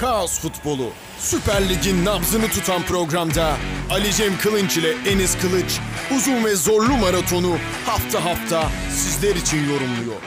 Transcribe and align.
Kaos 0.00 0.40
Futbolu. 0.40 0.90
Süper 1.18 1.68
Lig'in 1.68 2.04
nabzını 2.04 2.48
tutan 2.48 2.82
programda 2.82 3.56
Ali 3.90 4.12
Cem 4.12 4.38
Kılınç 4.38 4.76
ile 4.76 4.90
Enis 4.90 5.38
Kılıç 5.38 5.80
uzun 6.16 6.44
ve 6.44 6.54
zorlu 6.54 6.96
maratonu 6.96 7.56
hafta 7.86 8.24
hafta 8.24 8.68
sizler 8.90 9.36
için 9.36 9.58
yorumluyor. 9.58 10.22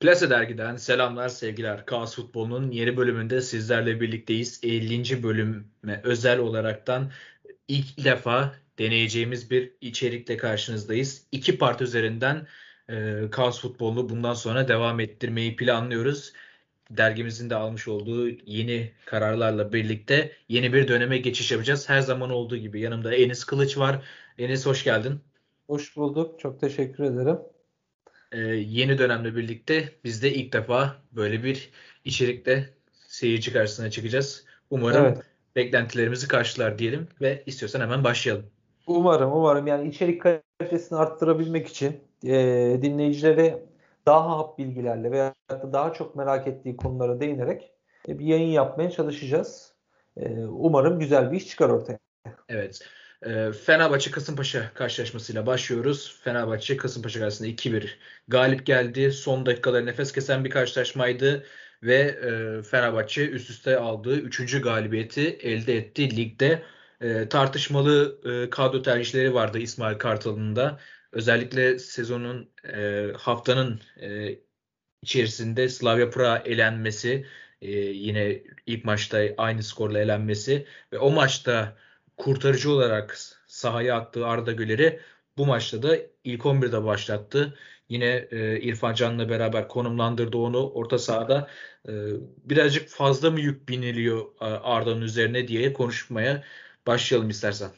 Plase 0.00 0.30
Dergi'den 0.30 0.76
selamlar 0.76 1.28
sevgiler. 1.28 1.86
Kaos 1.86 2.16
Futbolu'nun 2.16 2.70
yeni 2.70 2.96
bölümünde 2.96 3.40
sizlerle 3.40 4.00
birlikteyiz. 4.00 4.60
50. 4.62 5.22
bölüme 5.22 6.00
özel 6.02 6.38
olaraktan 6.38 7.10
ilk 7.68 8.04
defa 8.04 8.54
deneyeceğimiz 8.80 9.50
bir 9.50 9.72
içerikle 9.80 10.36
karşınızdayız. 10.36 11.26
İki 11.32 11.58
part 11.58 11.82
üzerinden 11.82 12.46
e, 12.88 13.24
Kaos 13.30 13.60
Futbolu 13.60 14.08
bundan 14.08 14.34
sonra 14.34 14.68
devam 14.68 15.00
ettirmeyi 15.00 15.56
planlıyoruz. 15.56 16.32
Dergimizin 16.90 17.50
de 17.50 17.54
almış 17.54 17.88
olduğu 17.88 18.28
yeni 18.28 18.92
kararlarla 19.06 19.72
birlikte 19.72 20.32
yeni 20.48 20.72
bir 20.72 20.88
döneme 20.88 21.18
geçiş 21.18 21.52
yapacağız. 21.52 21.88
Her 21.88 22.00
zaman 22.00 22.30
olduğu 22.30 22.56
gibi 22.56 22.80
yanımda 22.80 23.14
Enis 23.14 23.44
Kılıç 23.44 23.78
var. 23.78 24.04
Enis 24.38 24.66
hoş 24.66 24.84
geldin. 24.84 25.20
Hoş 25.66 25.96
bulduk. 25.96 26.40
Çok 26.40 26.60
teşekkür 26.60 27.04
ederim. 27.04 27.38
Ee, 28.32 28.38
yeni 28.48 28.98
dönemle 28.98 29.36
birlikte 29.36 29.92
biz 30.04 30.22
de 30.22 30.34
ilk 30.34 30.52
defa 30.52 31.02
böyle 31.12 31.44
bir 31.44 31.70
içerikle 32.04 32.74
seyirci 33.08 33.52
karşısına 33.52 33.90
çıkacağız. 33.90 34.44
Umarım 34.70 35.04
evet. 35.04 35.18
beklentilerimizi 35.56 36.28
karşılar 36.28 36.78
diyelim 36.78 37.08
ve 37.20 37.42
istiyorsan 37.46 37.80
hemen 37.80 38.04
başlayalım. 38.04 38.50
Umarım, 38.86 39.32
umarım. 39.32 39.66
Yani 39.66 39.88
içerik 39.88 40.22
kalitesini 40.22 40.98
arttırabilmek 40.98 41.68
için 41.68 42.00
e, 42.24 42.34
dinleyicilere 42.82 43.62
daha 44.06 44.38
hap 44.38 44.58
bilgilerle 44.58 45.10
veya 45.10 45.34
daha 45.50 45.92
çok 45.92 46.16
merak 46.16 46.46
ettiği 46.46 46.76
konulara 46.76 47.20
değinerek 47.20 47.72
e, 48.08 48.18
bir 48.18 48.26
yayın 48.26 48.48
yapmaya 48.48 48.90
çalışacağız. 48.90 49.74
E, 50.16 50.44
umarım 50.44 50.98
güzel 50.98 51.32
bir 51.32 51.36
iş 51.36 51.48
çıkar 51.48 51.68
ortaya. 51.68 51.98
Evet. 52.48 52.80
E, 53.22 53.52
Fenerbahçe 53.52 54.10
Kasımpaşa 54.10 54.70
karşılaşmasıyla 54.74 55.46
başlıyoruz. 55.46 56.20
Fenerbahçe 56.24 56.76
Kasımpaşa 56.76 57.20
karşısında 57.20 57.48
2-1 57.48 57.88
galip 58.28 58.66
geldi. 58.66 59.12
Son 59.12 59.46
dakikaları 59.46 59.86
nefes 59.86 60.12
kesen 60.12 60.44
bir 60.44 60.50
karşılaşmaydı 60.50 61.44
ve 61.82 61.96
e, 61.96 62.62
Fenerbahçe 62.62 63.28
üst 63.28 63.50
üste 63.50 63.78
aldığı 63.78 64.16
3. 64.16 64.60
galibiyeti 64.60 65.28
elde 65.28 65.76
etti 65.76 66.16
ligde. 66.16 66.62
E, 67.00 67.28
tartışmalı 67.28 68.20
e, 68.24 68.50
kadro 68.50 68.82
tercihleri 68.82 69.34
vardı 69.34 69.58
İsmail 69.58 69.98
Kartal'ın 69.98 70.56
da. 70.56 70.80
Özellikle 71.12 71.78
sezonun 71.78 72.50
e, 72.74 73.08
haftanın 73.18 73.80
e, 74.00 74.38
içerisinde 75.02 75.68
Slavia 75.68 76.10
Praha 76.10 76.38
elenmesi, 76.38 77.26
e, 77.62 77.70
yine 77.78 78.42
ilk 78.66 78.84
maçta 78.84 79.20
aynı 79.38 79.62
skorla 79.62 79.98
elenmesi 79.98 80.66
ve 80.92 80.98
o 80.98 81.10
maçta 81.10 81.76
kurtarıcı 82.16 82.70
olarak 82.70 83.18
sahaya 83.46 83.96
attığı 83.96 84.26
Arda 84.26 84.52
Güler'i 84.52 85.00
bu 85.38 85.46
maçta 85.46 85.82
da 85.82 85.98
ilk 86.24 86.46
11'de 86.46 86.84
başlattı. 86.84 87.58
Yine 87.88 88.28
e, 88.30 88.60
İrfan 88.60 88.94
Can'la 88.94 89.28
beraber 89.28 89.68
konumlandırdı 89.68 90.36
onu 90.36 90.70
orta 90.70 90.98
sahada. 90.98 91.50
E, 91.88 91.92
birazcık 92.44 92.88
fazla 92.88 93.30
mı 93.30 93.40
yük 93.40 93.68
biniliyor 93.68 94.26
Arda'nın 94.40 95.00
üzerine 95.02 95.48
diye 95.48 95.72
konuşmaya 95.72 96.44
başlayalım 96.86 97.30
istersen. 97.30 97.68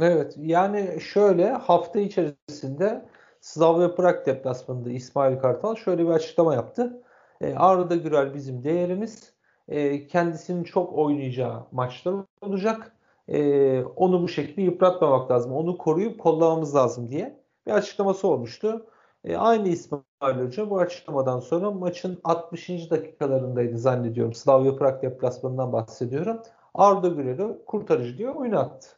Evet 0.00 0.34
yani 0.38 0.98
şöyle 1.00 1.50
hafta 1.50 2.00
içerisinde 2.00 3.08
Slavia 3.40 3.94
Prag 3.94 4.26
deplasmanında 4.26 4.90
İsmail 4.90 5.38
Kartal 5.38 5.76
şöyle 5.76 6.04
bir 6.04 6.10
açıklama 6.10 6.54
yaptı. 6.54 7.02
E, 7.40 7.54
Arda 7.54 7.96
Gürel 7.96 8.34
bizim 8.34 8.64
değerimiz. 8.64 9.32
E, 9.68 10.06
kendisinin 10.06 10.64
çok 10.64 10.92
oynayacağı 10.92 11.66
maçlar 11.72 12.14
olacak. 12.40 12.92
E, 13.28 13.82
onu 13.82 14.22
bu 14.22 14.28
şekilde 14.28 14.62
yıpratmamak 14.62 15.30
lazım. 15.30 15.52
Onu 15.52 15.78
koruyup 15.78 16.20
kollamamız 16.20 16.74
lazım 16.74 17.08
diye 17.08 17.40
bir 17.66 17.72
açıklaması 17.72 18.28
olmuştu. 18.28 18.86
E, 19.24 19.36
aynı 19.36 19.68
İsmail 19.68 20.46
Hoca 20.46 20.70
bu 20.70 20.78
açıklamadan 20.78 21.40
sonra 21.40 21.70
maçın 21.70 22.20
60. 22.24 22.90
dakikalarındaydı 22.90 23.78
zannediyorum. 23.78 24.34
Slavia 24.34 24.76
Prag 24.76 25.02
deplasmanından 25.02 25.72
bahsediyorum. 25.72 26.42
Arda 26.78 27.08
Güler'i 27.08 27.64
kurtarıcı 27.66 28.18
diyor 28.18 28.34
oyuna 28.34 28.60
attı. 28.60 28.88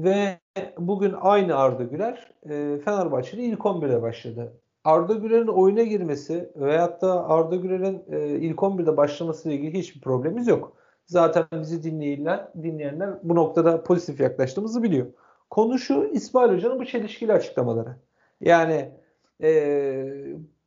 Ve 0.00 0.38
bugün 0.78 1.14
aynı 1.20 1.56
Arda 1.56 1.82
Güler 1.82 2.32
e, 2.44 2.78
Fenerbahçe'de 2.84 3.42
ilk 3.42 3.60
11'e 3.60 4.02
başladı. 4.02 4.52
Arda 4.84 5.14
Güler'in 5.14 5.46
oyuna 5.46 5.82
girmesi 5.82 6.50
veyahut 6.56 7.02
da 7.02 7.28
Arda 7.28 7.56
Güler'in 7.56 8.02
e, 8.10 8.28
ilk 8.28 8.58
11'de 8.58 8.96
başlaması 8.96 9.48
ile 9.48 9.56
ilgili 9.56 9.78
hiçbir 9.78 10.00
problemimiz 10.00 10.46
yok. 10.46 10.76
Zaten 11.06 11.44
bizi 11.52 11.82
dinleyenler, 11.82 12.48
dinleyenler 12.62 13.10
bu 13.22 13.34
noktada 13.34 13.82
pozitif 13.82 14.20
yaklaştığımızı 14.20 14.82
biliyor. 14.82 15.06
Konu 15.50 15.78
şu 15.78 16.04
İsmail 16.12 16.52
Hoca'nın 16.52 16.80
bu 16.80 16.84
çelişkili 16.84 17.32
açıklamaları. 17.32 17.96
Yani 18.40 18.92
e, 19.42 19.50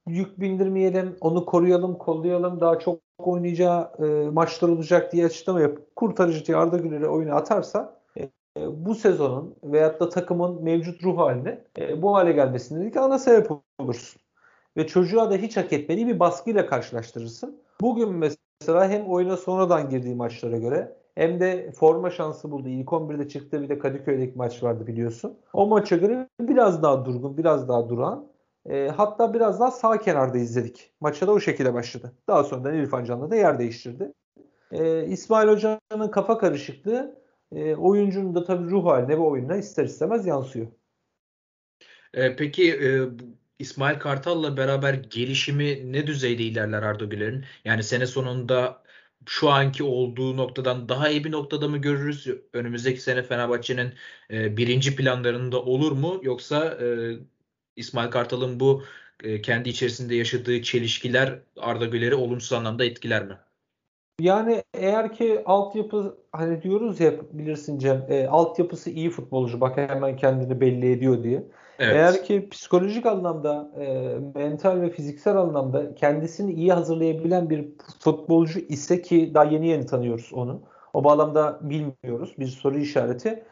yük 0.09 0.39
bindirmeyelim, 0.39 1.15
onu 1.21 1.45
koruyalım, 1.45 1.97
kollayalım, 1.97 2.59
daha 2.59 2.79
çok 2.79 2.99
oynayacağı 3.17 3.91
e, 3.99 4.29
maçlar 4.29 4.69
olacak 4.69 5.11
diye 5.11 5.25
açıklama 5.25 5.61
yapıp 5.61 5.95
kurtarıcı 5.95 6.57
Arda 6.57 6.77
Güler'i 6.77 7.07
oyuna 7.07 7.35
atarsa 7.35 7.99
e, 8.17 8.85
bu 8.85 8.95
sezonun 8.95 9.55
veyahut 9.63 9.99
da 9.99 10.09
takımın 10.09 10.63
mevcut 10.63 11.03
ruh 11.03 11.17
haline 11.17 11.63
e, 11.79 12.01
bu 12.01 12.15
hale 12.15 12.31
gelmesindeki 12.31 12.99
ana 12.99 13.19
sebep 13.19 13.47
olursun. 13.79 14.21
Ve 14.77 14.87
çocuğa 14.87 15.31
da 15.31 15.35
hiç 15.35 15.57
hak 15.57 15.73
etmediği 15.73 16.07
bir 16.07 16.19
baskıyla 16.19 16.65
karşılaştırırsın. 16.65 17.61
Bugün 17.81 18.09
mesela 18.09 18.89
hem 18.89 19.07
oyuna 19.07 19.37
sonradan 19.37 19.89
girdiği 19.89 20.15
maçlara 20.15 20.57
göre 20.57 20.95
hem 21.15 21.39
de 21.39 21.71
forma 21.71 22.09
şansı 22.09 22.51
buldu. 22.51 22.67
İlk 22.67 22.87
11'de 22.87 23.27
çıktı 23.27 23.61
bir 23.61 23.69
de 23.69 23.79
Kadıköy'deki 23.79 24.37
maç 24.37 24.63
vardı 24.63 24.87
biliyorsun. 24.87 25.37
O 25.53 25.67
maça 25.67 25.97
göre 25.97 26.27
biraz 26.41 26.83
daha 26.83 27.05
durgun, 27.05 27.37
biraz 27.37 27.69
daha 27.69 27.89
duran 27.89 28.25
e, 28.69 28.87
hatta 28.87 29.33
biraz 29.33 29.59
daha 29.59 29.71
sağ 29.71 29.99
kenarda 29.99 30.37
izledik. 30.37 30.91
Maça 30.99 31.27
da 31.27 31.31
o 31.31 31.39
şekilde 31.39 31.73
başladı. 31.73 32.13
Daha 32.27 32.43
sonra 32.43 32.75
İrfan 32.75 33.03
Can'la 33.03 33.31
da 33.31 33.35
yer 33.35 33.59
değiştirdi. 33.59 34.13
E, 34.71 35.05
İsmail 35.05 35.47
Hoca'nın 35.47 36.11
kafa 36.11 36.37
karışıklığı 36.37 37.21
e, 37.51 37.75
oyuncunun 37.75 38.35
da 38.35 38.43
tabii 38.43 38.69
ruh 38.69 38.85
haline 38.85 39.17
ve 39.17 39.21
oyununa 39.21 39.55
ister 39.55 39.83
istemez 39.83 40.25
yansıyor. 40.25 40.67
E, 42.13 42.35
peki 42.35 42.73
e, 42.73 42.89
İsmail 43.59 43.99
Kartal'la 43.99 44.57
beraber 44.57 44.93
gelişimi 44.93 45.93
ne 45.93 46.07
düzeyde 46.07 46.43
ilerler 46.43 46.83
Arda 46.83 47.05
Güler'in? 47.05 47.45
Yani 47.65 47.83
sene 47.83 48.07
sonunda 48.07 48.83
şu 49.25 49.49
anki 49.49 49.83
olduğu 49.83 50.37
noktadan 50.37 50.89
daha 50.89 51.09
iyi 51.09 51.23
bir 51.23 51.31
noktada 51.31 51.67
mı 51.67 51.77
görürüz? 51.77 52.27
Önümüzdeki 52.53 53.01
sene 53.01 53.23
Fenerbahçe'nin 53.23 53.93
e, 54.31 54.57
birinci 54.57 54.95
planlarında 54.95 55.61
olur 55.61 55.91
mu? 55.91 56.19
Yoksa 56.23 56.65
e, 56.65 56.85
İsmail 57.79 58.09
Kartal'ın 58.09 58.59
bu 58.59 58.83
e, 59.23 59.41
kendi 59.41 59.69
içerisinde 59.69 60.15
yaşadığı 60.15 60.61
çelişkiler 60.61 61.39
Arda 61.57 61.85
Güler'i 61.85 62.15
olumsuz 62.15 62.53
anlamda 62.53 62.85
etkiler 62.85 63.25
mi? 63.25 63.37
Yani 64.19 64.63
eğer 64.73 65.13
ki 65.13 65.41
altyapı 65.45 66.17
hani 66.31 66.61
diyoruz 66.61 66.99
ya 66.99 67.13
bilirsin 67.31 67.79
Cem 67.79 68.05
e, 68.09 68.27
altyapısı 68.27 68.89
iyi 68.89 69.09
futbolcu 69.09 69.61
bak 69.61 69.77
hemen 69.77 70.17
kendini 70.17 70.61
belli 70.61 70.91
ediyor 70.91 71.23
diye. 71.23 71.43
Evet. 71.79 71.95
Eğer 71.95 72.23
ki 72.23 72.49
psikolojik 72.51 73.05
anlamda, 73.05 73.71
e, 73.79 74.17
mental 74.39 74.81
ve 74.81 74.89
fiziksel 74.89 75.37
anlamda 75.37 75.95
kendisini 75.95 76.53
iyi 76.53 76.73
hazırlayabilen 76.73 77.49
bir 77.49 77.65
futbolcu 77.99 78.59
ise 78.59 79.01
ki 79.01 79.31
daha 79.33 79.43
yeni 79.43 79.67
yeni 79.67 79.85
tanıyoruz 79.85 80.29
onu. 80.33 80.61
O 80.93 81.03
bağlamda 81.03 81.59
bilmiyoruz. 81.61 82.33
Bir 82.39 82.47
soru 82.47 82.79
işareti. 82.79 83.43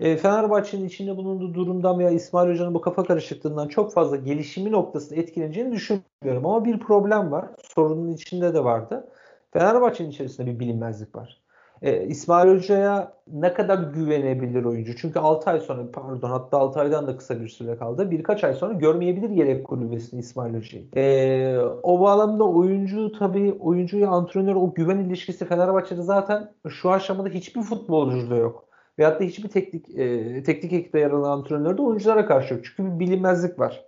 E, 0.00 0.16
Fenerbahçe'nin 0.16 0.86
içinde 0.86 1.16
bulunduğu 1.16 1.54
durumdan 1.54 1.98
veya 1.98 2.10
İsmail 2.10 2.50
Hoca'nın 2.50 2.74
bu 2.74 2.80
kafa 2.80 3.04
karışıklığından 3.04 3.68
çok 3.68 3.92
fazla 3.92 4.16
gelişimi 4.16 4.72
noktasında 4.72 5.20
etkileneceğini 5.20 5.72
düşünmüyorum. 5.72 6.46
Ama 6.46 6.64
bir 6.64 6.80
problem 6.80 7.32
var. 7.32 7.46
Sorunun 7.74 8.12
içinde 8.12 8.54
de 8.54 8.64
vardı. 8.64 9.08
Fenerbahçe'nin 9.52 10.10
içerisinde 10.10 10.46
bir 10.46 10.60
bilinmezlik 10.60 11.16
var. 11.16 11.42
E, 11.82 12.06
İsmail 12.06 12.54
Hoca'ya 12.54 13.12
ne 13.32 13.54
kadar 13.54 13.78
güvenebilir 13.78 14.64
oyuncu? 14.64 14.96
Çünkü 14.96 15.18
6 15.18 15.50
ay 15.50 15.60
sonra 15.60 15.90
pardon 15.92 16.30
hatta 16.30 16.58
6 16.58 16.80
aydan 16.80 17.06
da 17.06 17.16
kısa 17.16 17.40
bir 17.40 17.48
süre 17.48 17.76
kaldı. 17.76 18.10
Birkaç 18.10 18.44
ay 18.44 18.54
sonra 18.54 18.72
görmeyebilir 18.72 19.30
yedek 19.30 19.66
kulübesini 19.66 20.20
İsmail 20.20 20.54
Hoca'yı. 20.54 20.88
E, 20.96 21.58
o 21.82 22.00
bağlamda 22.00 22.44
oyuncu 22.44 23.12
tabii 23.12 23.56
oyuncuya 23.60 24.10
antrenör 24.10 24.54
o 24.54 24.74
güven 24.74 24.98
ilişkisi 24.98 25.44
Fenerbahçe'de 25.44 26.02
zaten 26.02 26.54
şu 26.68 26.90
aşamada 26.90 27.28
hiçbir 27.28 27.62
futbolcuda 27.62 28.36
yok. 28.36 28.66
Veyahut 28.98 29.20
da 29.20 29.24
hiçbir 29.24 29.48
teknik 29.48 29.98
e, 29.98 30.42
teknik 30.42 30.72
ekipte 30.72 30.98
yer 30.98 31.10
alan 31.10 31.38
antrenörde 31.38 31.82
oyunculara 31.82 32.26
karşı 32.26 32.54
yok. 32.54 32.64
Çünkü 32.64 32.84
bir 32.84 32.98
bilinmezlik 33.00 33.58
var. 33.58 33.84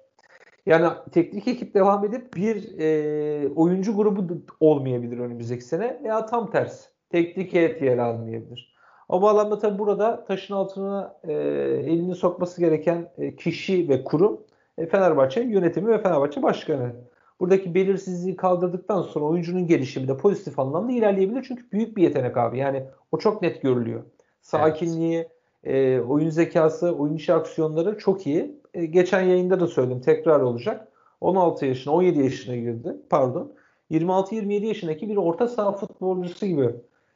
Yani 0.66 0.88
teknik 1.12 1.48
ekip 1.48 1.74
devam 1.74 2.04
edip 2.04 2.34
bir 2.36 2.78
e, 2.78 3.48
oyuncu 3.48 3.96
grubu 3.96 4.42
olmayabilir 4.60 5.18
önümüzdeki 5.18 5.64
sene 5.64 6.00
veya 6.04 6.26
tam 6.26 6.50
tersi. 6.50 6.88
Teknik 7.10 7.52
heyet 7.52 7.82
yer 7.82 7.98
almayabilir. 7.98 8.74
O 9.08 9.22
bağlamda 9.22 9.58
tabii 9.58 9.78
burada 9.78 10.24
taşın 10.24 10.54
altına 10.54 11.16
e, 11.24 11.32
elini 11.32 12.14
sokması 12.14 12.60
gereken 12.60 13.10
e, 13.18 13.36
kişi 13.36 13.88
ve 13.88 14.04
kurum 14.04 14.40
E, 14.78 14.86
Fenerbahçe 14.86 15.40
yönetimi 15.40 15.88
ve 15.88 16.02
Fenerbahçe 16.02 16.42
başkanı. 16.42 16.92
Buradaki 17.40 17.74
belirsizliği 17.74 18.36
kaldırdıktan 18.36 19.02
sonra 19.02 19.24
oyuncunun 19.24 19.66
gelişimi 19.66 20.08
de 20.08 20.16
pozitif 20.16 20.58
anlamda 20.58 20.92
ilerleyebilir. 20.92 21.44
Çünkü 21.48 21.72
büyük 21.72 21.96
bir 21.96 22.02
yetenek 22.02 22.36
abi. 22.36 22.58
Yani 22.58 22.84
o 23.12 23.18
çok 23.18 23.42
net 23.42 23.62
görülüyor. 23.62 24.02
Sakinliği, 24.48 25.28
evet. 25.64 25.98
e, 25.98 26.02
oyun 26.02 26.30
zekası, 26.30 26.92
oyun 26.92 27.16
içi 27.16 27.34
aksiyonları 27.34 27.98
çok 27.98 28.26
iyi. 28.26 28.60
E, 28.74 28.86
geçen 28.86 29.22
yayında 29.22 29.60
da 29.60 29.66
söyledim. 29.66 30.00
Tekrar 30.00 30.40
olacak. 30.40 30.88
16 31.20 31.66
yaşına, 31.66 31.94
17 31.94 32.22
yaşına 32.22 32.56
girdi. 32.56 32.96
Pardon. 33.10 33.52
26-27 33.90 34.66
yaşındaki 34.66 35.08
bir 35.08 35.16
orta 35.16 35.48
saha 35.48 35.72
futbolcusu 35.72 36.46
gibi 36.46 36.70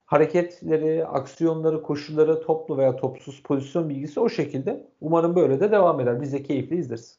hareketleri, 0.05 1.07
aksiyonları, 1.07 1.83
koşulları, 1.83 2.43
toplu 2.43 2.79
veya 2.79 2.97
topsuz 2.97 3.43
pozisyon 3.43 3.89
bilgisi 3.89 4.21
o 4.21 4.29
şekilde. 4.29 4.87
Umarım 5.01 5.37
böyle 5.37 5.61
de 5.61 5.71
devam 5.71 6.01
eder. 6.01 6.21
Biz 6.21 6.33
de 6.33 6.43
keyifli 6.43 6.77
izleriz. 6.77 7.19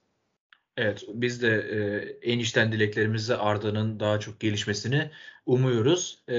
Evet, 0.77 1.03
biz 1.13 1.41
de 1.41 1.49
e, 1.49 1.77
en 2.31 2.39
içten 2.39 2.71
Arda'nın 3.39 3.99
daha 3.99 4.19
çok 4.19 4.39
gelişmesini 4.39 5.09
umuyoruz. 5.45 6.23
E, 6.29 6.35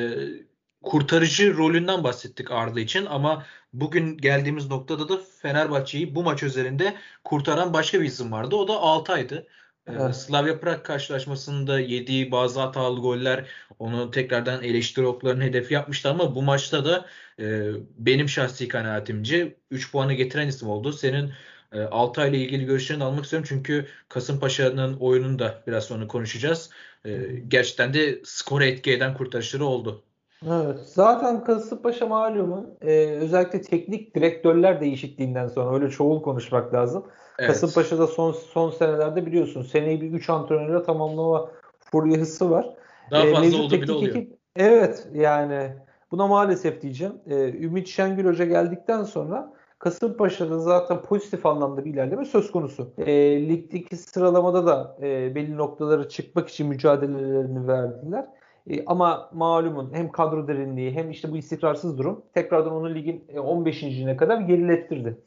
kurtarıcı 0.84 1.56
rolünden 1.56 2.04
bahsettik 2.04 2.50
Arda 2.50 2.80
için 2.80 3.06
ama 3.06 3.46
bugün 3.72 4.18
geldiğimiz 4.18 4.68
noktada 4.70 5.08
da 5.08 5.20
Fenerbahçe'yi 5.42 6.14
bu 6.14 6.22
maç 6.22 6.42
üzerinde 6.42 6.94
kurtaran 7.24 7.72
başka 7.72 8.00
bir 8.00 8.04
isim 8.04 8.32
vardı. 8.32 8.56
O 8.56 8.68
da 8.68 8.72
Altay'dı. 8.72 9.46
Ee, 9.86 9.92
evet. 9.92 10.16
Slavia 10.16 10.60
Prag 10.60 10.82
karşılaşmasında 10.82 11.80
yediği 11.80 12.30
bazı 12.32 12.60
hatalı 12.60 13.00
goller 13.00 13.46
onu 13.78 14.10
tekrardan 14.10 14.62
eleştiri 14.62 15.06
oklarının 15.06 15.44
hedefi 15.44 15.74
yapmıştı 15.74 16.10
ama 16.10 16.34
bu 16.34 16.42
maçta 16.42 16.84
da 16.84 17.06
e, 17.40 17.70
benim 17.98 18.28
şahsi 18.28 18.68
kanaatimce 18.68 19.56
3 19.70 19.92
puanı 19.92 20.12
getiren 20.12 20.48
isim 20.48 20.68
oldu. 20.68 20.92
Senin 20.92 21.32
e, 21.72 21.80
Altay 21.80 22.30
ile 22.30 22.38
ilgili 22.38 22.64
görüşlerini 22.64 23.04
almak 23.04 23.24
istiyorum 23.24 23.46
çünkü 23.48 23.86
Kasımpaşa'nın 24.08 24.96
oyununu 25.00 25.38
da 25.38 25.62
biraz 25.66 25.84
sonra 25.84 26.08
konuşacağız. 26.08 26.70
E, 27.04 27.18
gerçekten 27.48 27.94
de 27.94 28.20
skoru 28.24 28.64
etki 28.64 28.92
eden 28.92 29.14
kurtarışları 29.14 29.64
oldu. 29.64 30.04
Evet. 30.50 30.78
Zaten 30.86 31.44
Kasımpaşa 31.44 32.06
malumun 32.06 32.68
e, 32.82 33.06
özellikle 33.06 33.62
teknik 33.62 34.14
direktörler 34.14 34.80
değişikliğinden 34.80 35.48
sonra 35.48 35.74
öyle 35.74 35.90
çoğul 35.90 36.22
konuşmak 36.22 36.74
lazım. 36.74 37.04
Evet. 37.38 37.50
Kasımpaşa'da 37.50 38.06
son 38.06 38.32
son 38.32 38.70
senelerde 38.70 39.26
biliyorsun 39.26 39.62
seneyi 39.62 40.00
bir 40.00 40.12
3 40.12 40.30
antrenörle 40.30 40.82
tamamlama 40.82 41.50
furyası 41.78 42.50
var. 42.50 42.74
Daha 43.10 43.26
fazla 43.26 43.58
e, 43.58 43.60
oldu 43.60 43.82
bile 43.82 43.92
oluyor. 43.92 44.16
Ekip, 44.16 44.32
evet 44.56 45.08
yani 45.14 45.72
buna 46.10 46.26
maalesef 46.26 46.82
diyeceğim. 46.82 47.12
E, 47.26 47.34
Ümit 47.52 47.88
Şengül 47.88 48.26
Hoca 48.26 48.44
geldikten 48.44 49.04
sonra 49.04 49.52
Kasımpaşa'da 49.78 50.58
zaten 50.58 51.02
pozitif 51.02 51.46
anlamda 51.46 51.84
bir 51.84 51.94
ilerleme 51.94 52.24
söz 52.24 52.52
konusu. 52.52 52.92
E, 52.98 53.12
ligdeki 53.48 53.96
sıralamada 53.96 54.66
da 54.66 54.96
e, 55.02 55.34
belli 55.34 55.56
noktaları 55.56 56.08
çıkmak 56.08 56.48
için 56.48 56.66
mücadelelerini 56.66 57.68
verdiler. 57.68 58.26
E, 58.70 58.84
ama 58.84 59.30
malumun 59.32 59.94
hem 59.94 60.12
kadro 60.12 60.48
derinliği 60.48 60.92
hem 60.92 61.10
işte 61.10 61.32
bu 61.32 61.36
istikrarsız 61.36 61.98
durum 61.98 62.22
tekrardan 62.34 62.72
onu 62.72 62.94
ligin 62.94 63.24
15.ne 63.34 64.10
e, 64.10 64.16
kadar 64.16 64.40
gerilettirdi. 64.40 65.18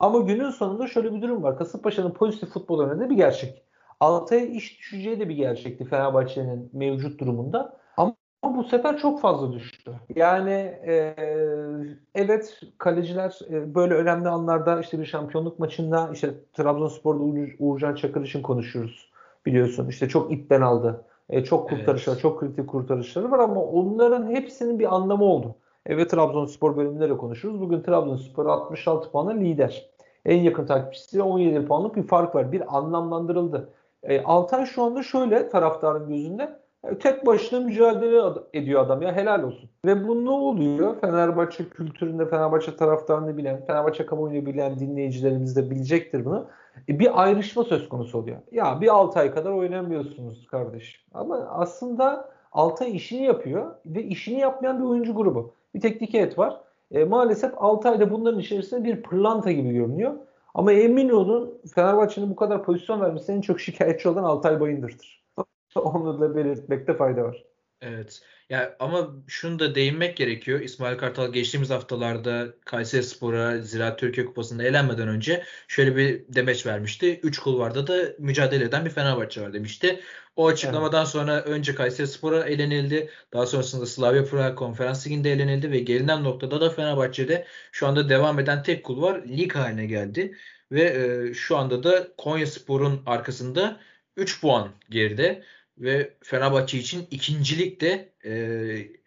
Ama 0.00 0.18
günün 0.18 0.50
sonunda 0.50 0.86
şöyle 0.86 1.14
bir 1.14 1.22
durum 1.22 1.42
var. 1.42 1.58
Kasımpaşa'nın 1.58 2.10
pozitif 2.10 2.48
futbol 2.48 2.80
önünde 2.80 3.10
bir 3.10 3.16
gerçek. 3.16 3.62
Altay'a 4.00 4.46
iş 4.46 4.78
düşeceği 4.78 5.20
de 5.20 5.28
bir 5.28 5.36
gerçekti 5.36 5.84
Fenerbahçe'nin 5.84 6.70
mevcut 6.72 7.20
durumunda. 7.20 7.78
Ama 8.42 8.56
bu 8.56 8.64
sefer 8.64 8.98
çok 8.98 9.20
fazla 9.20 9.52
düştü. 9.52 9.94
Yani 10.16 10.50
e, 10.86 11.14
evet 12.14 12.60
kaleciler 12.78 13.38
e, 13.50 13.74
böyle 13.74 13.94
önemli 13.94 14.28
anlarda 14.28 14.80
işte 14.80 14.98
bir 14.98 15.04
şampiyonluk 15.04 15.58
maçında 15.58 16.10
işte 16.12 16.34
Trabzonspor'da 16.52 17.22
Uğur, 17.22 17.48
Uğurcan 17.58 17.94
Çakır 17.94 18.22
için 18.22 18.42
konuşuyoruz. 18.42 19.10
Biliyorsun 19.46 19.88
işte 19.88 20.08
çok 20.08 20.32
ipten 20.32 20.60
aldı. 20.60 21.04
E, 21.30 21.44
çok 21.44 21.68
kurtarışlar, 21.68 22.12
evet. 22.12 22.22
çok 22.22 22.40
kritik 22.40 22.68
kurtarışları 22.68 23.30
var 23.30 23.38
ama 23.38 23.62
onların 23.62 24.30
hepsinin 24.30 24.78
bir 24.78 24.94
anlamı 24.94 25.24
oldu. 25.24 25.54
Evet 25.86 26.10
Trabzonspor 26.10 26.76
bölümünde 26.76 27.10
de 27.10 27.16
konuşuruz. 27.16 27.60
Bugün 27.60 27.82
Trabzonspor 27.82 28.46
66 28.46 29.10
puanla 29.10 29.32
lider. 29.32 29.88
En 30.24 30.42
yakın 30.42 30.66
takipçisi 30.66 31.22
17 31.22 31.66
puanlık 31.66 31.96
bir 31.96 32.02
fark 32.02 32.34
var. 32.34 32.52
Bir 32.52 32.76
anlamlandırıldı. 32.76 33.68
E, 34.02 34.22
Altay 34.22 34.66
şu 34.66 34.82
anda 34.82 35.02
şöyle 35.02 35.48
taraftarın 35.48 36.08
gözünde 36.08 36.58
e, 36.84 36.98
tek 36.98 37.26
başına 37.26 37.60
mücadele 37.60 38.22
ediyor 38.52 38.82
adam 38.82 39.02
ya 39.02 39.16
helal 39.16 39.42
olsun. 39.42 39.70
Ve 39.84 40.08
bu 40.08 40.24
ne 40.24 40.30
oluyor? 40.30 41.00
Fenerbahçe 41.00 41.68
kültüründe 41.68 42.26
Fenerbahçe 42.26 42.76
taraftarını 42.76 43.36
bilen, 43.36 43.66
Fenerbahçe 43.66 44.06
kamuoyunu 44.06 44.46
bilen 44.46 44.78
dinleyicilerimiz 44.78 45.56
de 45.56 45.70
bilecektir 45.70 46.24
bunu. 46.24 46.46
E, 46.88 46.98
bir 46.98 47.22
ayrışma 47.22 47.64
söz 47.64 47.88
konusu 47.88 48.18
oluyor. 48.18 48.38
Ya 48.52 48.80
bir 48.80 48.88
6 48.88 49.18
ay 49.18 49.30
kadar 49.34 49.50
oynamıyorsunuz 49.50 50.46
kardeş. 50.46 51.04
Ama 51.14 51.36
aslında 51.36 52.38
Altay 52.52 52.96
işini 52.96 53.22
yapıyor 53.22 53.74
ve 53.86 54.02
işini 54.02 54.40
yapmayan 54.40 54.78
bir 54.80 54.84
oyuncu 54.84 55.14
grubu 55.14 55.52
bir 55.74 55.80
teknik 55.80 56.14
heyet 56.14 56.38
var. 56.38 56.60
E, 56.90 57.04
maalesef 57.04 57.52
6 57.56 57.88
ayda 57.88 58.10
bunların 58.10 58.40
içerisinde 58.40 58.84
bir 58.84 59.02
pırlanta 59.02 59.52
gibi 59.52 59.72
görünüyor. 59.72 60.14
Ama 60.54 60.72
emin 60.72 61.08
olun 61.08 61.58
Fenerbahçe'nin 61.74 62.30
bu 62.30 62.36
kadar 62.36 62.64
pozisyon 62.64 63.00
vermesi 63.00 63.32
en 63.32 63.40
çok 63.40 63.60
şikayetçi 63.60 64.08
olan 64.08 64.24
Altay 64.24 64.60
Bayındır'dır. 64.60 65.24
Onu 65.76 66.20
da 66.20 66.36
belirtmekte 66.36 66.94
fayda 66.94 67.24
var. 67.24 67.44
Evet. 67.80 68.22
Ya 68.48 68.76
ama 68.80 69.14
şunu 69.26 69.58
da 69.58 69.74
değinmek 69.74 70.16
gerekiyor. 70.16 70.60
İsmail 70.60 70.98
Kartal 70.98 71.32
geçtiğimiz 71.32 71.70
haftalarda 71.70 72.54
Kayseri 72.64 73.02
Spor'a 73.02 73.58
Ziraat 73.58 73.98
Türkiye 73.98 74.26
Kupası'nda 74.26 74.62
elenmeden 74.64 75.08
önce 75.08 75.44
şöyle 75.68 75.96
bir 75.96 76.24
demeç 76.28 76.66
vermişti. 76.66 77.20
Üç 77.22 77.38
kulvarda 77.38 77.86
da 77.86 78.14
mücadele 78.18 78.64
eden 78.64 78.84
bir 78.84 78.90
Fenerbahçe 78.90 79.42
var 79.42 79.52
demişti. 79.52 80.00
O 80.36 80.46
açıklamadan 80.46 81.02
evet. 81.02 81.08
sonra 81.08 81.42
önce 81.42 81.74
Kayseri 81.74 82.06
Spor'a 82.06 82.44
elenildi. 82.44 83.10
Daha 83.32 83.46
sonrasında 83.46 83.86
Slavia 83.86 84.24
Praha 84.24 84.54
Konferans 84.54 85.06
Ligi'nde 85.06 85.32
elenildi 85.32 85.70
ve 85.70 85.78
gelinen 85.78 86.24
noktada 86.24 86.60
da 86.60 86.70
Fenerbahçe'de 86.70 87.46
şu 87.72 87.86
anda 87.86 88.08
devam 88.08 88.38
eden 88.38 88.62
tek 88.62 88.84
kul 88.84 89.02
var. 89.02 89.22
Lig 89.28 89.54
haline 89.54 89.86
geldi. 89.86 90.36
Ve 90.72 90.82
e, 91.30 91.34
şu 91.34 91.56
anda 91.56 91.82
da 91.82 92.08
Konya 92.16 92.46
Spor'un 92.46 93.02
arkasında 93.06 93.80
3 94.16 94.40
puan 94.40 94.70
geride 94.90 95.44
ve 95.80 96.14
Fenerbahçe 96.22 96.78
için 96.78 97.06
ikincilik 97.10 97.80
de 97.80 98.12
e, 98.24 98.32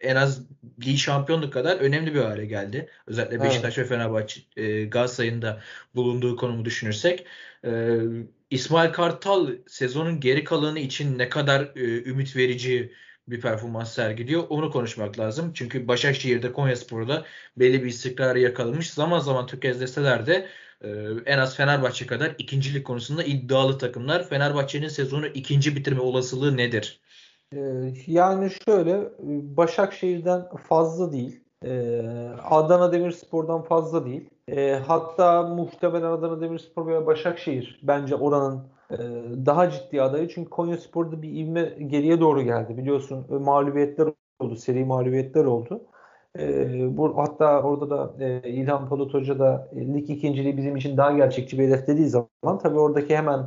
en 0.00 0.16
az 0.16 0.42
lig 0.86 0.98
şampiyonluk 0.98 1.52
kadar 1.52 1.76
önemli 1.76 2.14
bir 2.14 2.20
hale 2.20 2.46
geldi. 2.46 2.88
Özellikle 3.06 3.42
Beşiktaş 3.42 3.78
evet. 3.78 3.90
ve 3.90 3.94
Fenerbahçe 3.94 4.40
e, 4.56 4.84
Galatasaray'ın 4.84 5.42
da 5.42 5.62
bulunduğu 5.94 6.36
konumu 6.36 6.64
düşünürsek. 6.64 7.26
E, 7.64 7.98
İsmail 8.50 8.92
Kartal 8.92 9.50
sezonun 9.66 10.20
geri 10.20 10.44
kalanı 10.44 10.78
için 10.78 11.18
ne 11.18 11.28
kadar 11.28 11.72
e, 11.76 12.04
ümit 12.10 12.36
verici 12.36 12.92
bir 13.28 13.40
performans 13.40 13.94
sergiliyor. 13.94 14.44
Onu 14.48 14.70
konuşmak 14.70 15.18
lazım. 15.18 15.52
Çünkü 15.54 15.88
Başakşehir'de 15.88 16.52
Konyaspor'da 16.52 17.26
belli 17.56 17.82
bir 17.82 17.88
istikrarı 17.88 18.38
yakalamış. 18.38 18.90
Zaman 18.90 19.18
zaman 19.18 19.46
tökezleseler 19.46 20.26
de 20.26 20.48
e, 20.82 20.88
en 21.26 21.38
az 21.38 21.56
Fenerbahçe 21.56 22.06
kadar 22.06 22.34
ikincilik 22.38 22.86
konusunda 22.86 23.22
iddialı 23.22 23.78
takımlar. 23.78 24.28
Fenerbahçe'nin 24.28 24.88
sezonu 24.88 25.26
ikinci 25.26 25.76
bitirme 25.76 26.00
olasılığı 26.00 26.56
nedir? 26.56 27.00
E, 27.54 27.58
yani 28.06 28.50
şöyle 28.64 29.12
Başakşehir'den 29.56 30.48
fazla 30.68 31.12
değil. 31.12 31.40
E, 31.64 32.00
Adana 32.50 32.92
Demirspor'dan 32.92 33.62
fazla 33.62 34.06
değil. 34.06 34.28
Hatta 34.86 35.42
muhtemelen 35.42 36.10
Adana 36.10 36.40
Demirspor 36.40 36.86
veya 36.86 37.06
Başakşehir 37.06 37.80
bence 37.82 38.14
oranın 38.14 38.62
daha 39.46 39.70
ciddi 39.70 40.02
adayı. 40.02 40.28
Çünkü 40.28 40.50
Konya 40.50 40.78
Spor'da 40.78 41.22
bir 41.22 41.32
ivme 41.32 41.62
geriye 41.86 42.20
doğru 42.20 42.42
geldi. 42.42 42.76
Biliyorsun 42.76 43.42
mağlubiyetler 43.42 44.08
oldu. 44.40 44.56
Seri 44.56 44.84
mağlubiyetler 44.84 45.44
oldu. 45.44 45.80
E, 46.38 46.96
bu 46.96 47.18
hatta 47.18 47.62
orada 47.62 47.90
da 47.90 48.24
e, 48.24 48.50
İlhan 48.50 48.88
Polat 48.88 49.14
Hoca 49.14 49.38
da 49.38 49.68
e, 49.76 49.94
lig 49.94 50.10
ikinciliği 50.10 50.56
bizim 50.56 50.76
için 50.76 50.96
daha 50.96 51.12
gerçekçi 51.12 51.58
bir 51.58 51.64
hedef 51.64 51.86
dediği 51.86 52.06
zaman 52.06 52.58
tabii 52.62 52.78
oradaki 52.78 53.16
hemen 53.16 53.40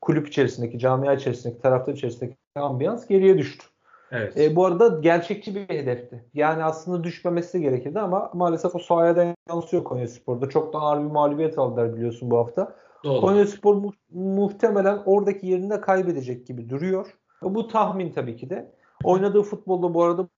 kulüp 0.00 0.28
içerisindeki, 0.28 0.78
camia 0.78 1.14
içerisindeki, 1.14 1.62
taraftar 1.62 1.92
içerisindeki 1.92 2.36
ambiyans 2.54 3.06
geriye 3.06 3.38
düştü. 3.38 3.66
Evet. 4.12 4.36
E, 4.36 4.56
bu 4.56 4.66
arada 4.66 4.88
gerçekçi 4.88 5.54
bir 5.54 5.68
hedefti. 5.68 6.24
Yani 6.34 6.64
aslında 6.64 7.04
düşmemesi 7.04 7.60
gerekirdi 7.60 8.00
ama 8.00 8.30
maalesef 8.34 8.74
o 8.74 8.78
sahaya 8.78 9.16
da 9.16 9.34
yansıyor 9.48 9.84
Konya 9.84 10.08
Spor'da. 10.08 10.48
Çok 10.48 10.72
da 10.72 10.78
ağır 10.78 10.98
bir 10.98 11.10
mağlubiyet 11.10 11.58
aldılar 11.58 11.96
biliyorsun 11.96 12.30
bu 12.30 12.36
hafta. 12.36 12.76
Doğru. 13.04 13.20
Konya 13.20 13.46
Spor 13.46 13.74
mu- 13.74 13.92
muhtemelen 14.10 14.98
oradaki 15.06 15.46
yerini 15.46 15.80
kaybedecek 15.80 16.46
gibi 16.46 16.68
duruyor. 16.68 17.14
Bu 17.42 17.68
tahmin 17.68 18.12
tabii 18.12 18.36
ki 18.36 18.50
de. 18.50 18.72
Oynadığı 19.04 19.42
futbolda 19.42 19.94
bu 19.94 20.02
arada 20.02 20.28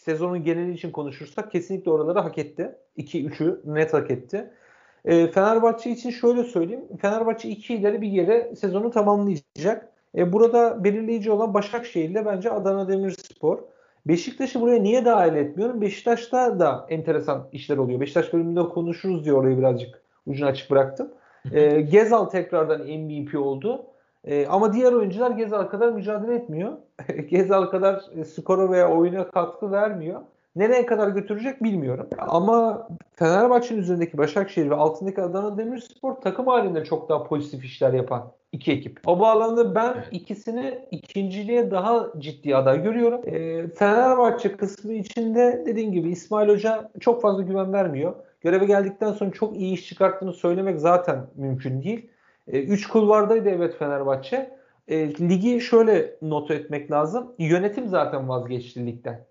sezonun 0.00 0.44
geneli 0.44 0.72
için 0.72 0.90
konuşursak 0.90 1.52
kesinlikle 1.52 1.90
oraları 1.90 2.18
hak 2.18 2.38
etti. 2.38 2.74
2-3'ü 2.98 3.60
net 3.64 3.92
hak 3.92 4.10
etti. 4.10 4.50
E, 5.04 5.26
Fenerbahçe 5.26 5.90
için 5.90 6.10
şöyle 6.10 6.44
söyleyeyim. 6.44 6.84
Fenerbahçe 7.00 7.48
2 7.48 7.74
ileri 7.74 8.00
bir 8.00 8.08
yere 8.08 8.56
sezonu 8.56 8.90
tamamlayacak. 8.90 9.88
E, 10.16 10.32
burada 10.32 10.84
belirleyici 10.84 11.30
olan 11.30 11.54
Başakşehir 11.54 12.10
ile 12.10 12.26
bence 12.26 12.50
Adana 12.50 12.88
Demirspor. 12.88 13.58
Beşiktaş'ı 14.06 14.60
buraya 14.60 14.82
niye 14.82 15.04
dahil 15.04 15.34
etmiyorum? 15.34 15.80
Beşiktaş'ta 15.80 16.60
da 16.60 16.86
enteresan 16.88 17.48
işler 17.52 17.76
oluyor. 17.76 18.00
Beşiktaş 18.00 18.32
bölümünde 18.32 18.62
konuşuruz 18.62 19.24
diye 19.24 19.34
orayı 19.34 19.58
birazcık 19.58 20.02
ucunu 20.26 20.48
açık 20.48 20.70
bıraktım. 20.70 21.08
E, 21.52 21.80
Gezal 21.80 22.24
tekrardan 22.24 22.80
MVP 22.80 23.34
oldu. 23.34 23.86
E, 24.24 24.46
ama 24.46 24.72
diğer 24.72 24.92
oyuncular 24.92 25.30
Gezal 25.30 25.64
kadar 25.64 25.92
mücadele 25.92 26.34
etmiyor. 26.34 26.72
Gezal 27.30 27.66
kadar 27.66 28.02
e, 28.16 28.24
skora 28.24 28.70
veya 28.70 28.90
oyuna 28.90 29.30
katkı 29.30 29.72
vermiyor. 29.72 30.20
Nereye 30.56 30.86
kadar 30.86 31.08
götürecek 31.08 31.62
bilmiyorum. 31.62 32.06
Ama 32.18 32.88
Fenerbahçe'nin 33.14 33.80
üzerindeki 33.80 34.18
Başakşehir 34.18 34.70
ve 34.70 34.74
altındaki 34.74 35.22
Adana 35.22 35.58
Demirspor 35.58 36.14
takım 36.14 36.46
halinde 36.46 36.84
çok 36.84 37.08
daha 37.08 37.24
pozitif 37.24 37.64
işler 37.64 37.92
yapan 37.92 38.32
iki 38.52 38.72
ekip. 38.72 39.00
O 39.06 39.20
bağlamda 39.20 39.74
ben 39.74 39.92
evet. 39.96 40.08
ikisini 40.10 40.78
ikinciliğe 40.90 41.70
daha 41.70 42.06
ciddi 42.18 42.56
aday 42.56 42.82
görüyorum. 42.82 43.20
E, 43.26 43.68
Fenerbahçe 43.68 44.56
kısmı 44.56 44.92
içinde 44.92 45.62
dediğim 45.66 45.92
gibi 45.92 46.10
İsmail 46.10 46.48
Hoca 46.48 46.90
çok 47.00 47.22
fazla 47.22 47.42
güven 47.42 47.72
vermiyor. 47.72 48.14
Göreve 48.40 48.64
geldikten 48.64 49.12
sonra 49.12 49.30
çok 49.30 49.56
iyi 49.56 49.74
iş 49.74 49.88
çıkarttığını 49.88 50.32
söylemek 50.32 50.80
zaten 50.80 51.26
mümkün 51.36 51.82
değil. 51.82 52.08
E, 52.48 52.62
üç 52.62 52.88
kulvardaydı 52.88 53.48
evet 53.48 53.76
Fenerbahçe. 53.78 54.58
E, 54.88 55.14
ligi 55.14 55.60
şöyle 55.60 56.16
not 56.22 56.50
etmek 56.50 56.90
lazım. 56.90 57.32
Yönetim 57.38 57.88
zaten 57.88 58.28
vazgeçti 58.28 58.86
ligden. 58.86 59.26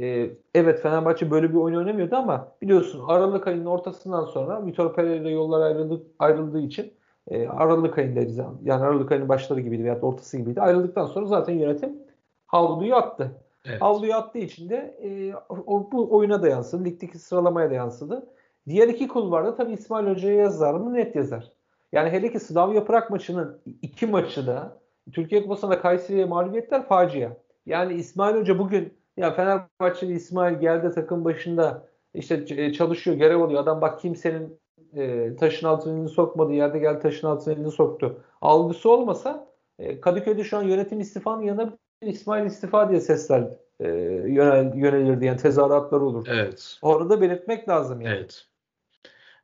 E, 0.00 0.30
evet 0.54 0.82
Fenerbahçe 0.82 1.30
böyle 1.30 1.50
bir 1.50 1.54
oyun 1.54 1.76
oynamıyordu 1.76 2.16
ama 2.16 2.48
biliyorsun 2.62 3.04
Aralık 3.08 3.46
ayının 3.46 3.66
ortasından 3.66 4.24
sonra 4.24 4.66
Vitor 4.66 4.94
Pereira 4.94 5.30
yollar 5.30 5.60
ayrıldı, 5.60 6.02
ayrıldığı 6.18 6.60
için 6.60 6.92
e, 7.28 7.48
Aralık 7.48 7.98
ayındaydı. 7.98 8.46
Yani 8.62 8.84
Aralık 8.84 9.12
ayının 9.12 9.28
başları 9.28 9.60
gibiydi 9.60 9.84
veya 9.84 10.00
ortası 10.00 10.38
gibiydi. 10.38 10.60
Ayrıldıktan 10.60 11.06
sonra 11.06 11.26
zaten 11.26 11.52
yönetim 11.52 11.98
havluyu 12.46 12.94
attı. 12.94 13.30
Evet. 13.64 13.82
Havluyu 13.82 14.14
attığı 14.14 14.38
için 14.38 14.68
de 14.68 14.76
e, 15.02 15.34
o, 15.48 15.88
bu 15.92 16.16
oyuna 16.16 16.42
da 16.42 16.48
yansıdı. 16.48 16.84
Ligdeki 16.84 17.18
sıralamaya 17.18 17.70
da 17.70 17.74
yansıdı. 17.74 18.26
Diğer 18.68 18.88
iki 18.88 19.08
kulvarda 19.08 19.56
tabii 19.56 19.72
İsmail 19.72 20.06
Hoca'ya 20.06 20.34
yazar 20.34 20.74
mı? 20.74 20.94
Net 20.94 21.16
yazar. 21.16 21.52
Yani 21.92 22.10
hele 22.10 22.32
ki 22.32 22.40
Slavia 22.40 22.84
Prag 22.84 23.10
maçının 23.10 23.60
iki 23.82 24.06
maçı 24.06 24.46
da 24.46 24.78
Türkiye 25.12 25.42
Kupası'nda 25.42 25.80
Kayseri'ye 25.80 26.24
mağlubiyetler 26.24 26.88
facia. 26.88 27.30
Yani 27.66 27.94
İsmail 27.94 28.36
Hoca 28.36 28.58
bugün 28.58 28.94
ya 29.16 29.30
Fenerbahçeli 29.34 30.12
İsmail 30.12 30.58
geldi 30.58 30.94
takım 30.94 31.24
başında 31.24 31.88
işte 32.14 32.44
e, 32.48 32.72
çalışıyor, 32.72 33.16
görev 33.16 33.40
alıyor. 33.40 33.62
Adam 33.62 33.80
bak 33.80 34.00
kimsenin 34.00 34.58
e, 34.96 35.36
taşın 35.36 35.66
altına 35.66 35.92
elini 35.92 36.08
sokmadı. 36.08 36.52
Yerde 36.52 36.78
geldi 36.78 37.00
taşın 37.02 37.26
altına 37.26 37.54
elini 37.54 37.70
soktu. 37.70 38.20
Algısı 38.40 38.90
olmasa 38.90 39.48
e, 39.78 40.00
Kadıköy'de 40.00 40.44
şu 40.44 40.56
an 40.56 40.62
yönetim 40.62 41.00
istifanın 41.00 41.42
yanında 41.42 41.78
İsmail 42.02 42.46
istifa 42.46 42.88
diye 42.88 43.00
sesler 43.00 43.44
e, 43.80 43.88
yönel, 44.26 44.76
yönelirdi. 44.76 45.24
Yani 45.24 45.38
tezahüratlar 45.38 46.00
olur. 46.00 46.26
Evet. 46.30 46.78
Orada 46.82 47.20
belirtmek 47.20 47.68
lazım 47.68 48.00
yani. 48.00 48.16
Evet. 48.16 48.46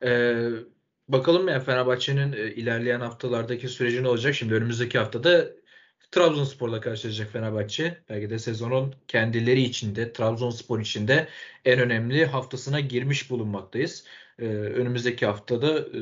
Ee, 0.03 0.49
bakalım 1.09 1.47
ya 1.47 1.59
Fenerbahçe'nin 1.59 2.33
e, 2.33 2.37
ilerleyen 2.53 2.99
haftalardaki 2.99 3.67
süreci 3.69 4.03
ne 4.03 4.07
olacak? 4.07 4.35
Şimdi 4.35 4.53
önümüzdeki 4.53 4.97
haftada 4.97 5.49
Trabzonspor'la 6.11 6.81
karşılaşacak 6.81 7.31
Fenerbahçe. 7.31 8.03
Belki 8.09 8.29
de 8.29 8.39
sezonun 8.39 8.95
kendileri 9.07 9.61
içinde, 9.61 10.13
Trabzonspor 10.13 10.79
içinde 10.79 11.27
en 11.65 11.79
önemli 11.79 12.25
haftasına 12.25 12.79
girmiş 12.79 13.29
bulunmaktayız. 13.29 14.05
Ee, 14.41 14.45
önümüzdeki 14.45 15.25
haftada 15.25 15.79
e, 15.79 15.99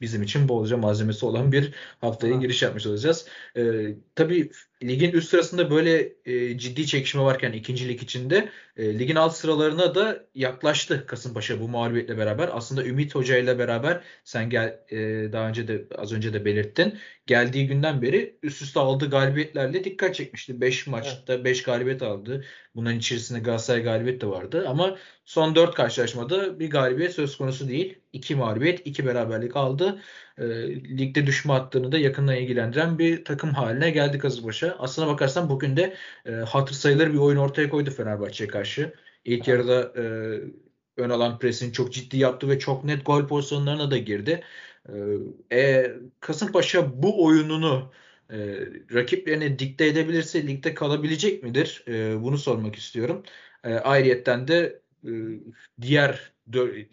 bizim 0.00 0.22
için 0.22 0.48
bolca 0.48 0.76
malzemesi 0.76 1.26
olan 1.26 1.52
bir 1.52 1.74
haftaya 2.00 2.36
ha. 2.36 2.40
giriş 2.40 2.62
yapmış 2.62 2.86
olacağız. 2.86 3.26
Ee, 3.56 3.94
tabii 4.14 4.50
ligin 4.82 5.12
üst 5.12 5.30
sırasında 5.30 5.70
böyle 5.70 6.12
e, 6.24 6.58
ciddi 6.58 6.86
çekişme 6.86 7.22
varken 7.22 7.52
ikincilik 7.52 8.02
içinde 8.02 8.48
e, 8.76 8.98
ligin 8.98 9.16
alt 9.16 9.34
sıralarına 9.36 9.94
da 9.94 10.26
yaklaştı 10.34 11.06
Kasımpaşa 11.06 11.60
bu 11.60 11.68
mağlubiyetle 11.68 12.18
beraber. 12.18 12.50
Aslında 12.52 12.84
Ümit 12.84 13.14
Hoca 13.14 13.36
ile 13.36 13.58
beraber 13.58 14.00
sen 14.24 14.50
gel 14.50 14.80
e, 14.90 14.96
daha 15.32 15.48
önce 15.48 15.68
de 15.68 15.84
az 15.98 16.12
önce 16.12 16.32
de 16.32 16.44
belirttin. 16.44 16.98
Geldiği 17.26 17.66
günden 17.66 18.02
beri 18.02 18.38
üst 18.42 18.62
üste 18.62 18.80
aldığı 18.80 19.10
galibiyetlerle 19.10 19.84
dikkat 19.84 20.14
çekmişti. 20.14 20.60
5 20.60 20.86
maçta 20.86 21.44
5 21.44 21.56
evet. 21.56 21.66
galibiyet 21.66 22.02
aldı. 22.02 22.44
Bunların 22.74 22.98
içerisinde 22.98 23.38
Galatasaray 23.38 23.82
galibiyet 23.82 24.20
de 24.20 24.26
vardı 24.26 24.64
ama 24.68 24.98
son 25.28 25.54
4 25.54 25.74
karşılaşmada 25.74 26.60
bir 26.60 26.70
galibiyet 26.70 27.12
söz 27.12 27.36
konusu 27.36 27.68
değil. 27.68 27.98
2 28.12 28.36
mağlubiyet, 28.36 28.86
2 28.86 29.06
beraberlik 29.06 29.56
aldı. 29.56 30.02
E, 30.38 30.44
ligde 30.98 31.26
düşme 31.26 31.52
hattını 31.52 31.92
da 31.92 31.98
yakından 31.98 32.36
ilgilendiren 32.36 32.98
bir 32.98 33.24
takım 33.24 33.50
haline 33.50 33.90
geldi 33.90 34.18
Kasımpaşa. 34.18 34.76
Aslına 34.78 35.08
bakarsan 35.08 35.48
bugün 35.48 35.76
de 35.76 35.96
e, 36.26 36.30
hatır 36.32 36.74
sayılır 36.74 37.12
bir 37.12 37.18
oyun 37.18 37.36
ortaya 37.36 37.70
koydu 37.70 37.90
Fenerbahçe'ye 37.90 38.48
karşı. 38.48 38.94
İlk 39.24 39.48
yarıda 39.48 39.92
e, 39.96 40.02
ön 40.96 41.10
alan 41.10 41.38
presini 41.38 41.72
çok 41.72 41.92
ciddi 41.92 42.16
yaptı 42.18 42.48
ve 42.48 42.58
çok 42.58 42.84
net 42.84 43.06
gol 43.06 43.26
pozisyonlarına 43.28 43.90
da 43.90 43.98
girdi. 43.98 44.44
E, 45.52 45.56
e 45.58 45.92
Kasımpaşa 46.20 47.02
bu 47.02 47.24
oyununu 47.24 47.92
e, 48.30 48.36
rakiplerine 48.94 49.58
dikte 49.58 49.86
edebilirse 49.86 50.46
ligde 50.46 50.74
kalabilecek 50.74 51.42
midir? 51.42 51.84
E, 51.88 52.22
bunu 52.22 52.38
sormak 52.38 52.76
istiyorum. 52.76 53.22
E, 53.64 53.74
ayrıyetten 53.74 54.48
de 54.48 54.80
diğer 55.80 56.32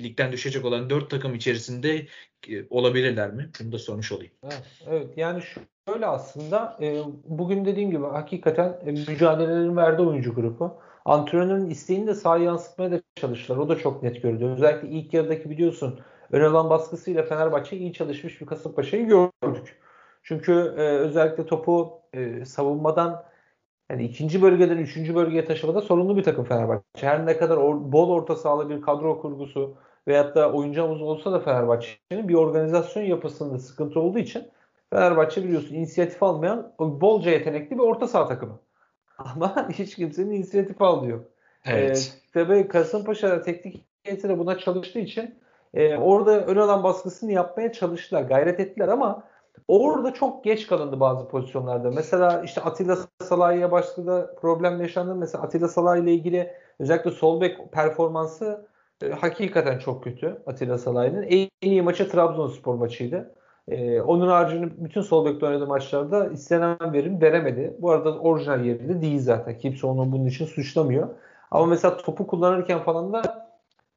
ligden 0.01 0.31
düşecek 0.31 0.65
olan 0.65 0.89
dört 0.89 1.09
takım 1.09 1.35
içerisinde 1.35 2.07
e, 2.49 2.65
olabilirler 2.69 3.31
mi? 3.31 3.49
Bunu 3.59 3.71
da 3.71 3.79
sormuş 3.79 4.11
olayım. 4.11 4.31
Evet, 4.87 5.17
yani 5.17 5.43
şöyle 5.87 6.05
aslında 6.05 6.77
e, 6.81 7.03
bugün 7.27 7.65
dediğim 7.65 7.91
gibi 7.91 8.05
hakikaten 8.05 8.79
e, 8.85 8.91
mücadelelerin 8.91 9.77
verdiği 9.77 10.03
oyuncu 10.03 10.35
grubu. 10.35 10.77
Antrenörün 11.05 11.69
isteğini 11.69 12.07
de 12.07 12.13
sahaya 12.13 12.43
yansıtmaya 12.43 12.91
da 12.91 13.01
çalıştılar. 13.15 13.57
O 13.57 13.69
da 13.69 13.77
çok 13.77 14.03
net 14.03 14.21
görüldü. 14.21 14.45
Özellikle 14.45 14.89
ilk 14.89 15.13
yarıdaki 15.13 15.49
biliyorsun 15.49 15.99
ön 16.31 16.41
alan 16.41 16.69
baskısıyla 16.69 17.23
Fenerbahçe 17.23 17.77
iyi 17.77 17.93
çalışmış 17.93 18.41
bir 18.41 18.45
Kasımpaşa'yı 18.45 19.07
gördük. 19.07 19.79
Çünkü 20.23 20.51
e, 20.77 20.81
özellikle 20.81 21.45
topu 21.45 22.01
e, 22.13 22.45
savunmadan 22.45 23.23
yani 23.91 24.03
ikinci 24.03 24.41
bölgeden 24.41 24.77
üçüncü 24.77 25.15
bölgeye 25.15 25.45
taşımada 25.45 25.81
sorunlu 25.81 26.17
bir 26.17 26.23
takım 26.23 26.45
Fenerbahçe. 26.45 26.83
Her 27.07 27.25
ne 27.25 27.37
kadar 27.37 27.57
or, 27.57 27.91
bol 27.91 28.09
orta 28.09 28.35
sahalı 28.35 28.69
bir 28.69 28.81
kadro 28.81 29.21
kurgusu 29.21 29.77
veyahut 30.07 30.35
da 30.35 30.51
oyuncu 30.51 30.81
havuzu 30.81 31.05
olsa 31.05 31.31
da 31.31 31.39
Fenerbahçe'nin 31.39 32.29
bir 32.29 32.33
organizasyon 32.33 33.03
yapısında 33.03 33.59
sıkıntı 33.59 33.99
olduğu 33.99 34.19
için 34.19 34.47
Fenerbahçe 34.93 35.43
biliyorsun 35.43 35.75
inisiyatif 35.75 36.23
almayan 36.23 36.73
bolca 36.79 37.31
yetenekli 37.31 37.77
bir 37.77 37.83
orta 37.83 38.07
saha 38.07 38.27
takımı. 38.27 38.59
Ama 39.17 39.69
hiç 39.69 39.95
kimsenin 39.95 40.31
inisiyatif 40.31 40.81
almıyor. 40.81 41.19
Evet. 41.65 42.13
Ee, 42.15 42.31
tabii 42.33 42.67
Kasımpaşa 42.67 43.41
teknik 43.41 43.85
heyeti 44.03 44.29
de 44.29 44.39
buna 44.39 44.57
çalıştığı 44.57 44.99
için 44.99 45.35
e, 45.73 45.97
orada 45.97 46.45
ön 46.45 46.57
alan 46.57 46.83
baskısını 46.83 47.31
yapmaya 47.31 47.71
çalıştılar. 47.71 48.21
Gayret 48.21 48.59
ettiler 48.59 48.87
ama 48.87 49.23
Orada 49.67 50.13
çok 50.13 50.43
geç 50.43 50.67
kalındı 50.67 50.99
bazı 50.99 51.27
pozisyonlarda. 51.27 51.91
Mesela 51.91 52.41
işte 52.41 52.61
Atilla 52.61 52.97
Salah'ya 53.23 53.71
başladı 53.71 54.35
problem 54.41 54.81
yaşandı. 54.81 55.15
Mesela 55.15 55.43
Atilla 55.43 55.67
Salah 55.67 55.97
ile 55.97 56.13
ilgili 56.13 56.51
özellikle 56.79 57.11
sol 57.11 57.41
bek 57.41 57.71
performansı 57.71 58.67
e, 59.03 59.09
hakikaten 59.09 59.79
çok 59.79 60.03
kötü 60.03 60.41
Atilla 60.47 60.77
Salah'ın. 60.77 61.23
En 61.23 61.49
iyi 61.61 61.81
maçı 61.81 62.09
Trabzonspor 62.09 62.75
maçıydı. 62.75 63.35
E, 63.67 64.01
onun 64.01 64.27
haricinde 64.27 64.83
bütün 64.83 65.01
sol 65.01 65.25
bekte 65.25 65.45
oynadığı 65.45 65.67
maçlarda 65.67 66.27
istenen 66.27 66.77
verim 66.93 67.21
veremedi. 67.21 67.77
Bu 67.79 67.91
arada 67.91 68.19
orijinal 68.19 68.65
yerinde 68.65 69.01
değil 69.01 69.19
zaten. 69.19 69.57
Kimse 69.57 69.87
onu 69.87 70.11
bunun 70.11 70.25
için 70.25 70.45
suçlamıyor. 70.45 71.09
Ama 71.51 71.65
mesela 71.65 71.97
topu 71.97 72.27
kullanırken 72.27 72.79
falan 72.79 73.13
da 73.13 73.44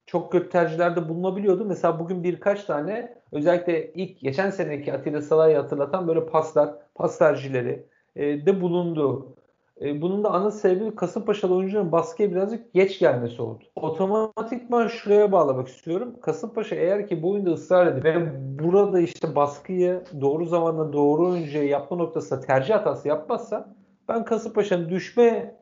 çok 0.09 0.33
kötü 0.33 0.49
tercihlerde 0.49 1.09
bulunabiliyordu. 1.09 1.65
Mesela 1.65 2.01
bugün 2.01 2.25
birkaç 2.25 2.65
tane 2.65 3.15
özellikle 3.33 3.93
ilk 3.93 4.21
geçen 4.21 4.51
seneki 4.51 4.93
Atilla 4.93 5.23
Salah'ı 5.23 5.57
hatırlatan 5.57 6.09
böyle 6.09 6.27
paslar, 6.27 6.75
pas 6.95 7.19
tercihleri 7.19 7.87
e, 8.17 8.47
de 8.47 8.61
bulundu. 8.61 9.35
E, 9.81 10.03
bunun 10.03 10.25
da 10.25 10.31
ana 10.31 10.51
sebebi 10.51 10.97
Kasımpaşalı 10.97 11.55
oyuncuların 11.55 11.93
baskıya 11.93 12.31
birazcık 12.31 12.75
geç 12.75 12.99
gelmesi 12.99 13.43
oldu. 13.43 13.65
Otomatikman 13.77 14.87
şuraya 14.87 15.33
bağlamak 15.33 15.69
istiyorum. 15.69 16.17
Kasımpaşa 16.23 16.77
eğer 16.77 17.07
ki 17.07 17.23
bu 17.23 17.31
oyunda 17.31 17.51
ısrar 17.51 17.87
edip 17.87 18.05
ve 18.05 18.33
burada 18.59 19.01
işte 19.01 19.37
baskıyı 19.37 20.03
doğru 20.21 20.45
zamanda 20.45 20.93
doğru 20.93 21.29
oyuncuya 21.29 21.65
yapma 21.65 21.97
noktasında 21.97 22.41
tercih 22.41 22.75
hatası 22.75 23.09
yapmazsa 23.09 23.75
ben 24.09 24.25
Kasımpaşa'nın 24.25 24.89
düşme 24.89 25.55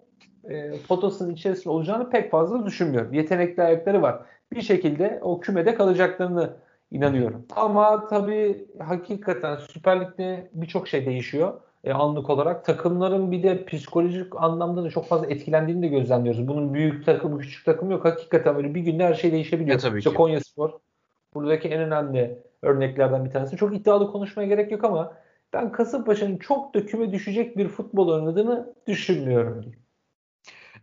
e, 0.45 0.73
potasının 0.88 1.35
içerisinde 1.35 1.71
olacağını 1.71 2.11
pek 2.11 2.31
fazla 2.31 2.67
düşünmüyorum. 2.67 3.12
Yetenekli 3.12 3.62
ayakları 3.62 4.03
var 4.03 4.23
bir 4.53 4.62
şekilde 4.62 5.19
o 5.23 5.41
kümede 5.41 5.75
kalacaklarını 5.75 6.57
inanıyorum. 6.91 7.47
Ama 7.57 8.07
tabii 8.09 8.67
hakikaten 8.79 9.57
Süper 9.57 10.00
Lig'de 10.00 10.50
birçok 10.55 10.88
şey 10.88 11.07
değişiyor 11.07 11.61
e, 11.85 11.93
anlık 11.93 12.31
olarak. 12.31 12.65
Takımların 12.65 13.33
bir 13.33 13.43
de 13.43 13.65
psikolojik 13.65 14.37
anlamda 14.37 14.85
da 14.85 14.91
çok 14.91 15.07
fazla 15.07 15.26
etkilendiğini 15.26 15.83
de 15.83 15.88
gözlemliyoruz. 15.88 16.49
Bunun 16.49 16.75
büyük 16.75 17.07
takım, 17.07 17.38
küçük 17.38 17.65
takım 17.65 17.91
yok. 17.91 18.05
Hakikaten 18.05 18.57
böyle 18.57 18.75
bir 18.75 18.81
günde 18.81 19.05
her 19.05 19.15
şey 19.15 19.33
değişebiliyor. 19.33 19.76
E, 19.76 19.81
tabii 19.81 19.99
işte 19.99 20.11
ki. 20.11 20.17
Konya 20.17 20.41
Spor 20.41 20.71
buradaki 21.35 21.69
en 21.69 21.81
önemli 21.81 22.38
örneklerden 22.62 23.25
bir 23.25 23.31
tanesi. 23.31 23.57
Çok 23.57 23.76
iddialı 23.76 24.12
konuşmaya 24.12 24.49
gerek 24.49 24.73
yok 24.73 24.85
ama 24.85 25.15
ben 25.53 25.73
Kasımpaşa'nın 25.73 26.37
çok 26.37 26.75
da 26.75 26.87
küme 26.87 27.12
düşecek 27.12 27.57
bir 27.57 27.69
futbol 27.69 28.09
oynadığını 28.09 28.75
düşünmüyorum. 28.87 29.65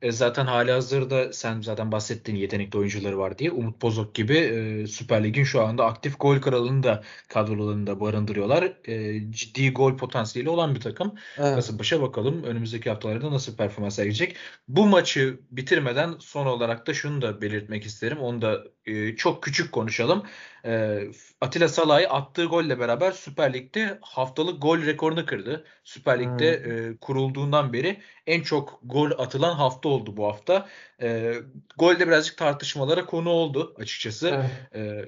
E, 0.04 0.12
zaten 0.12 0.46
hali 0.46 0.72
hazırda 0.72 1.34
sen 1.34 1.62
zaten 1.62 1.92
bahsettiğin 1.92 2.38
yetenekli 2.38 2.80
oyuncuları 2.80 3.18
var 3.18 3.38
diye. 3.38 3.52
Umut 3.52 3.82
Bozok 3.82 4.16
gibi 4.16 4.38
e, 4.38 4.88
Süper 4.88 5.24
Lig'in 5.24 5.44
şu 5.44 5.62
anda 5.62 5.86
aktif 5.86 6.20
gol 6.20 6.42
kralını 6.42 6.84
da 6.84 7.04
kadrolarında 7.28 8.00
barındırıyorlar. 8.00 8.74
E, 8.86 9.22
ciddi 9.32 9.72
gol 9.74 9.98
potansiyeli 9.98 10.50
olan 10.50 10.76
bir 10.76 10.80
takım. 10.80 11.16
Evet. 11.38 11.56
Kasımpaşa 11.56 12.02
bakalım 12.02 12.44
önümüzdeki 12.44 12.90
haftalarda 12.90 13.32
nasıl 13.32 13.58
performans 13.58 13.96
sergileyecek. 13.96 14.36
Bu 14.68 14.86
maçı 14.86 15.40
bitirmeden 15.52 16.16
son 16.20 16.46
olarak 16.46 16.88
da 16.88 16.94
şunu 16.94 17.22
da 17.22 17.42
belirtmek 17.42 17.86
isterim. 17.86 18.18
Onu 18.18 18.42
da 18.42 18.64
e, 18.86 19.16
çok 19.16 19.44
küçük 19.44 19.72
konuşalım. 19.72 20.24
E, 20.66 21.02
Atilla 21.42 21.68
Salay 21.68 22.08
attığı 22.10 22.46
golle 22.46 22.80
beraber 22.80 23.12
Süper 23.12 23.54
Lig'de 23.54 23.98
haftalık 24.02 24.62
gol 24.62 24.86
rekorunu 24.86 25.26
kırdı. 25.26 25.66
Süper 25.84 26.20
Lig'de 26.20 26.64
hmm. 26.64 26.92
e, 26.92 26.98
kurulduğundan 26.98 27.74
beri 27.74 28.02
en 28.28 28.42
çok 28.42 28.80
gol 28.84 29.12
atılan 29.12 29.56
hafta 29.56 29.90
oldu 29.90 30.18
bu 30.18 30.28
hafta. 30.28 30.68
E, 31.02 31.34
gol 31.78 32.00
de 32.00 32.08
birazcık 32.08 32.38
tartışmalara 32.38 33.06
konu 33.06 33.30
oldu 33.30 33.76
açıkçası. 33.78 34.46
E, 34.76 35.06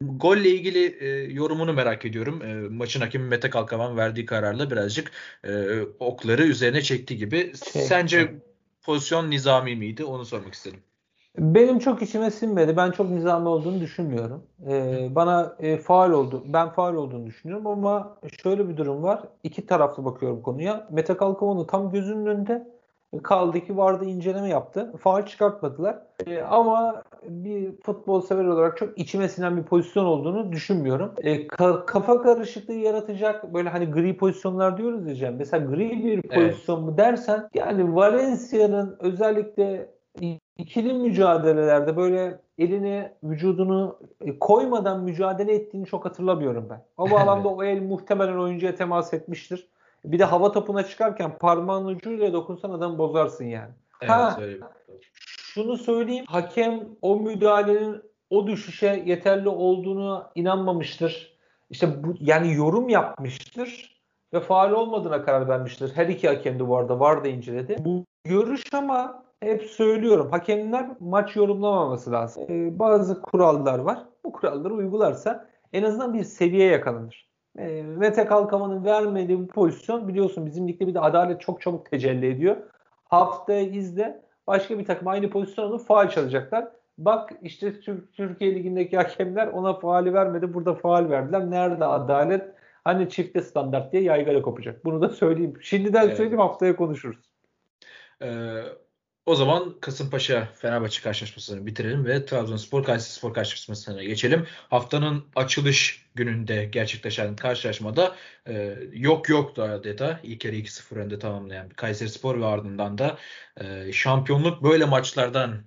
Golle 0.00 0.50
ilgili 0.50 0.96
e, 1.00 1.06
yorumunu 1.32 1.72
merak 1.72 2.04
ediyorum. 2.04 2.42
E, 2.42 2.54
maçın 2.54 3.00
hakemi 3.00 3.28
Mete 3.28 3.50
Kalkavan 3.50 3.96
verdiği 3.96 4.26
kararla 4.26 4.70
birazcık 4.70 5.12
e, 5.44 5.80
okları 5.98 6.42
üzerine 6.42 6.82
çekti 6.82 7.16
gibi. 7.16 7.52
Şey, 7.72 7.82
Sence 7.82 8.34
pozisyon 8.82 9.30
nizami 9.30 9.76
miydi? 9.76 10.04
Onu 10.04 10.24
sormak 10.24 10.54
istedim. 10.54 10.80
Benim 11.38 11.78
çok 11.78 12.02
içime 12.02 12.30
sinmedi. 12.30 12.76
Ben 12.76 12.90
çok 12.90 13.10
nizami 13.10 13.48
olduğunu 13.48 13.80
düşünmüyorum. 13.80 14.42
Ee, 14.68 15.08
bana 15.14 15.56
e, 15.58 15.76
faal 15.76 16.10
oldu. 16.10 16.42
Ben 16.46 16.68
faal 16.68 16.94
olduğunu 16.94 17.26
düşünüyorum 17.26 17.66
ama 17.66 18.16
şöyle 18.42 18.68
bir 18.68 18.76
durum 18.76 19.02
var. 19.02 19.20
İki 19.42 19.66
taraflı 19.66 20.04
bakıyorum 20.04 20.42
konuya. 20.42 20.86
Mete 20.90 21.16
Kalkavan'ı 21.16 21.66
tam 21.66 21.90
gözünün 21.90 22.26
önünde 22.26 22.76
kaldı 23.22 23.60
ki 23.60 23.76
vardı 23.76 24.04
inceleme 24.04 24.48
yaptı. 24.48 24.92
Faal 25.00 25.26
çıkartmadılar. 25.26 25.98
E, 26.26 26.42
ama 26.42 27.02
bir 27.28 27.80
futbol 27.82 28.20
sever 28.20 28.44
olarak 28.44 28.76
çok 28.76 28.98
içime 28.98 29.28
sinen 29.28 29.56
bir 29.56 29.62
pozisyon 29.62 30.04
olduğunu 30.04 30.52
düşünmüyorum. 30.52 31.12
E, 31.18 31.46
ka- 31.46 31.86
kafa 31.86 32.22
karışıklığı 32.22 32.74
yaratacak 32.74 33.54
böyle 33.54 33.68
hani 33.68 33.90
gri 33.90 34.16
pozisyonlar 34.16 34.78
diyoruz 34.78 35.06
diyeceğim. 35.06 35.34
Mesela 35.38 35.66
gri 35.66 36.04
bir 36.04 36.22
pozisyon 36.22 36.76
evet. 36.76 36.86
mu 36.86 36.96
dersen 36.96 37.48
yani 37.54 37.94
Valencia'nın 37.94 38.96
özellikle 39.00 39.96
ikili 40.58 40.92
mücadelelerde 40.92 41.96
böyle 41.96 42.40
elini 42.58 43.12
vücudunu 43.22 43.98
e, 44.20 44.38
koymadan 44.38 45.00
mücadele 45.00 45.54
ettiğini 45.54 45.86
çok 45.86 46.04
hatırlamıyorum 46.04 46.66
ben. 46.70 46.84
O 46.96 47.10
bağlamda 47.10 47.48
o 47.48 47.64
el 47.64 47.82
muhtemelen 47.82 48.38
oyuncuya 48.38 48.74
temas 48.74 49.14
etmiştir. 49.14 49.68
Bir 50.04 50.18
de 50.18 50.24
hava 50.24 50.52
topuna 50.52 50.82
çıkarken 50.82 51.38
parmağın 51.38 51.86
ucuyla 51.86 52.32
dokunsan 52.32 52.70
adam 52.70 52.98
bozarsın 52.98 53.44
yani. 53.44 53.70
Evet, 54.00 54.10
ha. 54.10 54.40
Şunu 55.24 55.76
söyleyeyim. 55.76 56.24
Hakem 56.28 56.88
o 57.02 57.16
müdahalenin 57.16 58.02
o 58.30 58.46
düşüşe 58.46 59.02
yeterli 59.06 59.48
olduğunu 59.48 60.24
inanmamıştır. 60.34 61.36
İşte 61.70 62.04
bu 62.04 62.14
yani 62.20 62.54
yorum 62.54 62.88
yapmıştır 62.88 63.96
ve 64.32 64.40
faal 64.40 64.72
olmadığına 64.72 65.24
karar 65.24 65.48
vermiştir. 65.48 65.92
Her 65.94 66.06
iki 66.06 66.28
hakem 66.28 66.58
de 66.58 66.68
bu 66.68 66.76
arada 66.76 67.00
var 67.00 67.24
da 67.24 67.28
inceledi. 67.28 67.76
Bu 67.78 68.04
görüş 68.24 68.74
ama 68.74 69.25
hep 69.40 69.62
söylüyorum. 69.62 70.30
Hakemler 70.30 70.86
maç 71.00 71.36
yorumlamaması 71.36 72.12
lazım. 72.12 72.44
Ee, 72.48 72.78
bazı 72.78 73.22
kurallar 73.22 73.78
var. 73.78 73.98
Bu 74.24 74.32
kuralları 74.32 74.74
uygularsa 74.74 75.48
en 75.72 75.82
azından 75.82 76.14
bir 76.14 76.24
seviye 76.24 76.66
yakalanır. 76.66 77.28
Ee, 77.58 77.82
Mete 77.82 78.26
Kalkaman'ın 78.26 78.84
vermediği 78.84 79.38
bu 79.38 79.46
pozisyon 79.46 80.08
biliyorsun 80.08 80.46
bizim 80.46 80.68
ligde 80.68 80.86
bir 80.86 80.94
de 80.94 81.00
adalet 81.00 81.40
çok 81.40 81.60
çabuk 81.60 81.90
tecelli 81.90 82.26
ediyor. 82.26 82.56
Haftaya 83.04 83.60
izle 83.60 84.22
başka 84.46 84.78
bir 84.78 84.84
takım 84.84 85.08
aynı 85.08 85.30
pozisyonu 85.30 85.78
faal 85.78 86.08
çalacaklar. 86.08 86.68
Bak 86.98 87.32
işte 87.42 87.80
Türkiye 88.12 88.54
Ligi'ndeki 88.54 88.96
hakemler 88.96 89.46
ona 89.46 89.78
faali 89.78 90.14
vermedi. 90.14 90.54
Burada 90.54 90.74
faal 90.74 91.10
verdiler. 91.10 91.50
Nerede 91.50 91.84
adalet? 91.84 92.44
Hani 92.84 93.08
çifte 93.08 93.42
standart 93.42 93.92
diye 93.92 94.02
yaygara 94.02 94.42
kopacak. 94.42 94.84
Bunu 94.84 95.02
da 95.02 95.08
söyleyeyim. 95.08 95.54
Şimdiden 95.60 96.06
evet. 96.06 96.16
söyleyeyim 96.16 96.40
haftaya 96.40 96.76
konuşuruz. 96.76 97.30
Ee, 98.22 98.62
o 99.26 99.34
zaman 99.34 99.80
Kasımpaşa 99.80 100.48
Fenerbahçe 100.54 101.02
karşılaşmasını 101.02 101.66
bitirelim 101.66 102.04
ve 102.04 102.26
Trabzonspor 102.26 102.84
Kayserispor 102.84 103.34
karşılaşmasına 103.34 104.02
geçelim. 104.02 104.46
Haftanın 104.70 105.24
açılış 105.36 106.06
gününde 106.14 106.64
gerçekleşen 106.64 107.36
karşılaşmada 107.36 108.16
e, 108.48 108.76
yok 108.92 109.28
yok 109.28 109.56
da 109.56 109.62
adeta 109.64 110.20
ilk 110.22 110.44
yarı 110.44 110.56
2-0 110.56 110.98
önde 110.98 111.18
tamamlayan 111.18 111.68
Kayserispor 111.68 112.40
ve 112.40 112.46
ardından 112.46 112.98
da 112.98 113.18
e, 113.60 113.92
şampiyonluk 113.92 114.62
böyle 114.62 114.84
maçlardan 114.84 115.64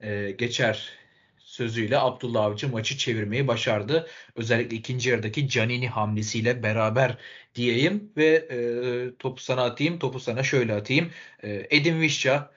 e, 0.00 0.30
geçer 0.30 0.92
sözüyle 1.38 1.98
Abdullah 1.98 2.44
Avcı 2.44 2.68
maçı 2.68 2.98
çevirmeyi 2.98 3.48
başardı. 3.48 4.06
Özellikle 4.36 4.76
ikinci 4.76 5.10
yarıdaki 5.10 5.48
Canini 5.48 5.88
hamlesiyle 5.88 6.62
beraber 6.62 7.18
diyeyim 7.54 8.12
ve 8.16 8.26
e, 8.26 9.16
topu 9.18 9.42
sana 9.42 9.64
atayım, 9.64 9.98
topu 9.98 10.20
sana 10.20 10.42
şöyle 10.42 10.74
atayım. 10.74 11.10
E, 11.42 11.66
Edin 11.70 12.00
Vişça 12.00 12.56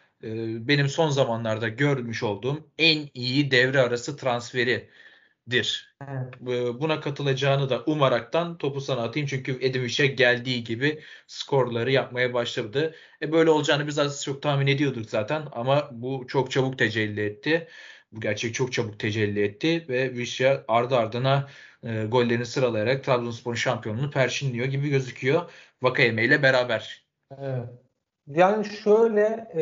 benim 0.67 0.89
son 0.89 1.10
zamanlarda 1.10 1.67
görmüş 1.67 2.23
olduğum 2.23 2.69
en 2.77 3.10
iyi 3.13 3.51
devre 3.51 3.82
arası 3.82 4.17
transferidir. 4.17 5.95
Evet. 6.08 6.34
Buna 6.82 6.99
katılacağını 6.99 7.69
da 7.69 7.84
umaraktan 7.86 8.58
topu 8.58 8.82
sana 8.82 9.01
atayım. 9.01 9.27
Çünkü 9.27 9.58
Edin 9.62 10.15
geldiği 10.15 10.63
gibi 10.63 11.03
skorları 11.27 11.91
yapmaya 11.91 12.34
başladı. 12.34 12.95
E 13.21 13.32
böyle 13.32 13.49
olacağını 13.49 13.88
biz 13.88 13.99
az 13.99 14.23
çok 14.23 14.41
tahmin 14.41 14.67
ediyorduk 14.67 15.10
zaten 15.10 15.47
ama 15.51 15.89
bu 15.91 16.27
çok 16.27 16.51
çabuk 16.51 16.77
tecelli 16.77 17.21
etti. 17.21 17.67
Bu 18.12 18.21
gerçek 18.21 18.53
çok 18.55 18.73
çabuk 18.73 18.99
tecelli 18.99 19.43
etti 19.43 19.86
ve 19.89 20.13
Vişya 20.13 20.65
ardı 20.67 20.97
ardına 20.97 21.49
e, 21.84 22.05
gollerini 22.05 22.45
sıralayarak 22.45 23.03
Trabzonspor'un 23.03 23.55
şampiyonluğunu 23.55 24.12
perşinliyor 24.12 24.65
gibi 24.65 24.89
gözüküyor. 24.89 25.51
Vakayeme 25.82 26.23
ile 26.25 26.43
beraber. 26.43 27.03
Evet. 27.41 27.88
Yani 28.30 28.65
şöyle 28.65 29.48
e, 29.54 29.62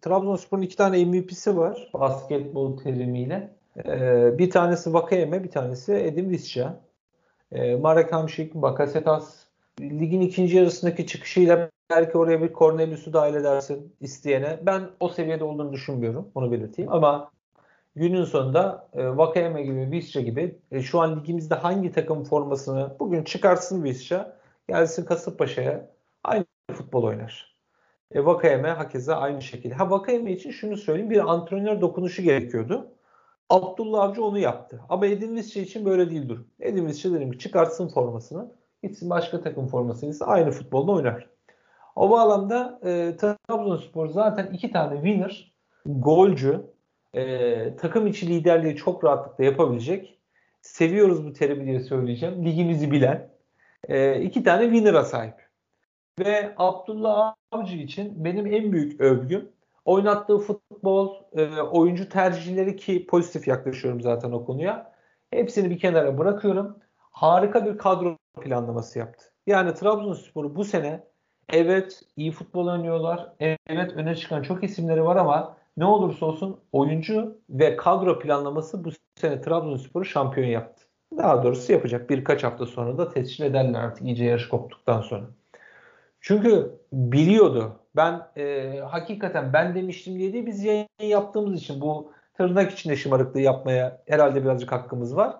Trabzonspor'un 0.00 0.62
iki 0.62 0.76
tane 0.76 1.04
MVP'si 1.04 1.56
var 1.56 1.90
basketbol 1.94 2.76
terimiyle. 2.76 3.50
E, 3.84 4.38
bir 4.38 4.50
tanesi 4.50 4.92
Vakayeme, 4.92 5.44
bir 5.44 5.50
tanesi 5.50 5.94
Edin 5.94 6.30
Visca. 6.30 6.80
E, 7.52 7.76
Marek 7.76 8.12
Hamşik, 8.12 8.54
Bakasetas 8.54 9.44
ligin 9.80 10.20
ikinci 10.20 10.56
yarısındaki 10.56 11.06
çıkışıyla 11.06 11.70
belki 11.90 12.18
oraya 12.18 12.42
bir 12.42 12.52
Cornelius'u 12.52 13.12
dahil 13.12 13.34
edersin 13.34 13.94
isteyene. 14.00 14.58
Ben 14.62 14.90
o 15.00 15.08
seviyede 15.08 15.44
olduğunu 15.44 15.72
düşünmüyorum. 15.72 16.28
Bunu 16.34 16.52
belirteyim. 16.52 16.92
Ama 16.92 17.30
günün 17.96 18.24
sonunda 18.24 18.88
e, 18.92 19.16
Vakayeme 19.16 19.62
gibi, 19.62 19.90
Visca 19.90 20.20
gibi 20.20 20.58
e, 20.72 20.82
şu 20.82 21.00
an 21.00 21.20
ligimizde 21.20 21.54
hangi 21.54 21.92
takım 21.92 22.24
formasını 22.24 22.96
bugün 23.00 23.24
çıkarsın 23.24 23.84
Visca 23.84 24.36
gelsin 24.68 25.04
Kasımpaşa'ya 25.04 25.90
aynı 26.24 26.44
futbol 26.72 27.02
oynar. 27.02 27.59
E, 28.14 28.24
Vakayeme 28.24 28.68
hakeza 28.68 29.16
aynı 29.16 29.42
şekilde. 29.42 29.74
Ha 29.74 29.90
Vakayeme 29.90 30.32
için 30.32 30.50
şunu 30.50 30.76
söyleyeyim. 30.76 31.10
Bir 31.10 31.32
antrenör 31.32 31.80
dokunuşu 31.80 32.22
gerekiyordu. 32.22 32.88
Abdullah 33.50 34.02
Avcı 34.02 34.24
onu 34.24 34.38
yaptı. 34.38 34.80
Ama 34.88 35.06
Edin 35.06 35.36
Visca 35.36 35.60
için 35.60 35.84
böyle 35.84 36.10
değil 36.10 36.28
durum. 36.28 36.46
Edin 36.60 36.86
Visca 36.86 37.12
dedim 37.12 37.30
ki 37.30 37.38
çıkartsın 37.38 37.88
formasını. 37.88 38.52
Gitsin 38.82 39.10
başka 39.10 39.40
takım 39.40 39.66
formasını 39.68 40.10
ise 40.10 40.24
aynı 40.24 40.50
futbolda 40.50 40.92
oynar. 40.92 41.28
O 41.96 42.10
bağlamda 42.10 42.80
e, 42.84 43.16
Trabzonspor 43.16 44.08
zaten 44.08 44.46
iki 44.46 44.72
tane 44.72 44.94
winner, 44.94 45.54
golcü, 45.86 46.60
e, 47.14 47.76
takım 47.76 48.06
içi 48.06 48.28
liderliği 48.28 48.76
çok 48.76 49.04
rahatlıkla 49.04 49.44
yapabilecek. 49.44 50.18
Seviyoruz 50.62 51.26
bu 51.26 51.32
terimi 51.32 51.66
diye 51.66 51.80
söyleyeceğim. 51.80 52.44
Ligimizi 52.44 52.90
bilen 52.90 53.30
e, 53.88 54.20
iki 54.20 54.42
tane 54.42 54.64
winner'a 54.64 55.04
sahip. 55.04 55.49
Ve 56.20 56.54
Abdullah 56.56 57.34
Avcı 57.52 57.76
için 57.76 58.24
benim 58.24 58.46
en 58.46 58.72
büyük 58.72 59.00
övgüm 59.00 59.52
oynattığı 59.84 60.38
futbol, 60.38 61.14
e, 61.32 61.60
oyuncu 61.60 62.08
tercihleri 62.08 62.76
ki 62.76 63.06
pozitif 63.06 63.48
yaklaşıyorum 63.48 64.00
zaten 64.00 64.32
o 64.32 64.44
konuya. 64.44 64.92
Hepsini 65.30 65.70
bir 65.70 65.78
kenara 65.78 66.18
bırakıyorum. 66.18 66.78
Harika 66.96 67.66
bir 67.66 67.78
kadro 67.78 68.16
planlaması 68.40 68.98
yaptı. 68.98 69.24
Yani 69.46 69.74
Trabzonspor'u 69.74 70.56
bu 70.56 70.64
sene 70.64 71.04
evet 71.52 72.02
iyi 72.16 72.32
futbol 72.32 72.66
oynuyorlar. 72.66 73.32
Evet 73.66 73.92
öne 73.92 74.14
çıkan 74.16 74.42
çok 74.42 74.64
isimleri 74.64 75.04
var 75.04 75.16
ama 75.16 75.56
ne 75.76 75.84
olursa 75.84 76.26
olsun 76.26 76.60
oyuncu 76.72 77.38
ve 77.50 77.76
kadro 77.76 78.18
planlaması 78.18 78.84
bu 78.84 78.90
sene 79.16 79.40
Trabzonspor'u 79.40 80.04
şampiyon 80.04 80.46
yaptı. 80.46 80.84
Daha 81.16 81.42
doğrusu 81.42 81.72
yapacak. 81.72 82.10
Birkaç 82.10 82.44
hafta 82.44 82.66
sonra 82.66 82.98
da 82.98 83.08
tescil 83.08 83.44
ederler 83.44 83.80
artık 83.80 84.06
iyice 84.06 84.24
yarış 84.24 84.48
koptuktan 84.48 85.00
sonra. 85.00 85.26
Çünkü 86.20 86.78
biliyordu. 86.92 87.76
Ben 87.96 88.22
e, 88.36 88.76
hakikaten 88.80 89.52
ben 89.52 89.74
demiştim 89.74 90.18
diye 90.18 90.32
değil 90.32 90.46
biz 90.46 90.64
yayın 90.64 90.86
yaptığımız 91.00 91.62
için 91.62 91.80
bu 91.80 92.12
tırnak 92.34 92.72
içinde 92.72 92.96
şımarıklığı 92.96 93.40
yapmaya 93.40 94.02
herhalde 94.06 94.44
birazcık 94.44 94.72
hakkımız 94.72 95.16
var. 95.16 95.36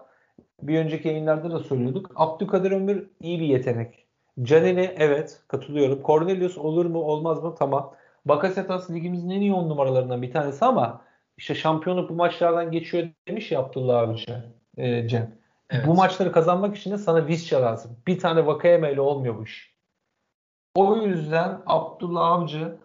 Bir 0.62 0.78
önceki 0.78 1.08
yayınlarda 1.08 1.50
da 1.50 1.58
söylüyorduk. 1.58 2.10
Abdülkadir 2.14 2.70
Ömür 2.70 3.10
iyi 3.20 3.40
bir 3.40 3.46
yetenek. 3.46 4.06
Canini 4.42 4.94
evet 4.98 5.40
katılıyorum. 5.48 6.02
Cornelius 6.04 6.58
olur 6.58 6.86
mu 6.86 6.98
olmaz 6.98 7.42
mı 7.42 7.54
tamam. 7.58 7.94
Bakasetas 8.24 8.90
ligimizin 8.90 9.30
en 9.30 9.40
iyi 9.40 9.52
on 9.52 9.68
numaralarından 9.68 10.22
bir 10.22 10.32
tanesi 10.32 10.64
ama 10.64 11.02
işte 11.36 11.54
şampiyonluk 11.54 12.10
bu 12.10 12.14
maçlardan 12.14 12.70
geçiyor 12.70 13.08
demiş 13.28 13.52
ya 13.52 13.60
Abdullah 13.60 13.98
Avcı 13.98 14.44
e, 14.76 15.08
Cem. 15.08 15.34
Evet. 15.70 15.86
Bu 15.86 15.94
maçları 15.94 16.32
kazanmak 16.32 16.76
için 16.76 16.90
de 16.90 16.98
sana 16.98 17.26
Visca 17.26 17.62
lazım. 17.62 17.96
Bir 18.06 18.18
tane 18.18 18.46
Vakayeme 18.46 18.92
ile 18.92 19.00
olmuyor 19.00 19.38
bu 19.38 19.44
iş. 19.44 19.74
O 20.80 20.96
yüzden 20.96 21.62
Abdullah 21.66 22.26
Avcı 22.26 22.76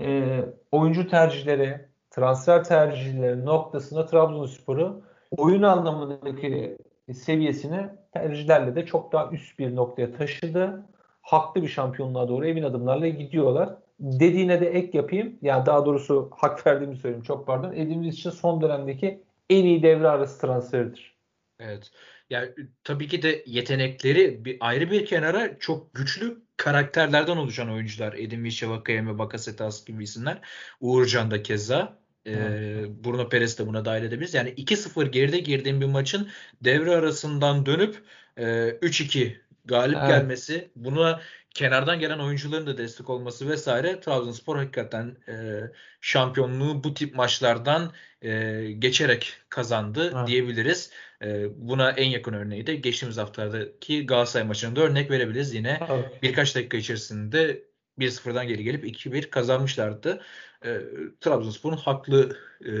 e, 0.00 0.40
oyuncu 0.72 1.08
tercihleri, 1.08 1.88
transfer 2.10 2.64
tercihleri 2.64 3.44
noktasında 3.44 4.06
Trabzonspor'u 4.06 5.02
oyun 5.36 5.62
anlamındaki 5.62 6.78
seviyesini 7.12 7.88
tercihlerle 8.12 8.76
de 8.76 8.86
çok 8.86 9.12
daha 9.12 9.30
üst 9.30 9.58
bir 9.58 9.76
noktaya 9.76 10.12
taşıdı. 10.12 10.86
Haklı 11.22 11.62
bir 11.62 11.68
şampiyonluğa 11.68 12.28
doğru 12.28 12.46
emin 12.46 12.62
adımlarla 12.62 13.08
gidiyorlar. 13.08 13.76
Dediğine 14.00 14.60
de 14.60 14.66
ek 14.66 14.98
yapayım. 14.98 15.38
Yani 15.42 15.66
daha 15.66 15.86
doğrusu 15.86 16.30
hak 16.36 16.66
verdiğimi 16.66 16.96
söyleyeyim. 16.96 17.24
Çok 17.24 17.46
pardon. 17.46 17.72
Edimiz 17.72 18.14
için 18.14 18.30
son 18.30 18.62
dönemdeki 18.62 19.22
en 19.50 19.64
iyi 19.64 19.82
devre 19.82 20.08
arası 20.08 20.40
transferidir. 20.40 21.14
Evet. 21.60 21.90
Yani 22.30 22.50
tabii 22.84 23.08
ki 23.08 23.22
de 23.22 23.42
yetenekleri 23.46 24.44
bir 24.44 24.56
ayrı 24.60 24.90
bir 24.90 25.06
kenara 25.06 25.58
çok 25.58 25.94
güçlü 25.94 26.43
karakterlerden 26.56 27.36
oluşan 27.36 27.70
oyuncular. 27.70 28.12
Edin 28.12 28.44
Visca, 28.44 28.70
Vakayeme, 28.70 29.18
Bakasetas 29.18 29.84
gibi 29.84 30.04
isimler. 30.04 30.40
Uğurcan 30.80 31.30
da 31.30 31.42
keza. 31.42 31.98
Ee, 32.26 32.84
Bruno 33.04 33.28
Perez 33.28 33.58
de 33.58 33.66
buna 33.66 33.84
dahil 33.84 34.02
edebiliriz. 34.02 34.34
Yani 34.34 34.50
2-0 34.50 35.10
geride 35.10 35.38
girdiğim 35.38 35.80
bir 35.80 35.86
maçın 35.86 36.28
devre 36.64 36.90
arasından 36.90 37.66
dönüp 37.66 38.02
e, 38.36 38.44
3-2 38.82 39.43
galip 39.64 39.98
evet. 39.98 40.08
gelmesi, 40.08 40.70
buna 40.76 41.20
kenardan 41.54 41.98
gelen 42.00 42.18
oyuncuların 42.18 42.66
da 42.66 42.78
destek 42.78 43.10
olması 43.10 43.48
vesaire 43.48 44.00
Trabzonspor 44.00 44.56
hakikaten 44.56 45.16
e, 45.28 45.60
şampiyonluğu 46.00 46.84
bu 46.84 46.94
tip 46.94 47.14
maçlardan 47.14 47.92
e, 48.22 48.62
geçerek 48.78 49.32
kazandı 49.48 50.12
evet. 50.16 50.26
diyebiliriz. 50.26 50.90
E, 51.22 51.46
buna 51.56 51.90
en 51.90 52.08
yakın 52.08 52.32
örneği 52.32 52.66
de 52.66 52.74
geçtiğimiz 52.74 53.16
haftalardaki 53.16 54.06
Galatasaray 54.06 54.46
maçında 54.46 54.80
örnek 54.80 55.10
verebiliriz. 55.10 55.54
Yine 55.54 55.80
evet. 55.90 56.22
birkaç 56.22 56.56
dakika 56.56 56.76
içerisinde 56.76 57.64
1-0'dan 57.98 58.48
geri 58.48 58.64
gelip 58.64 58.84
2-1 58.84 59.30
kazanmışlardı. 59.30 60.22
E, 60.64 60.80
Trabzonspor'un 61.20 61.76
haklı 61.76 62.36
e, 62.60 62.72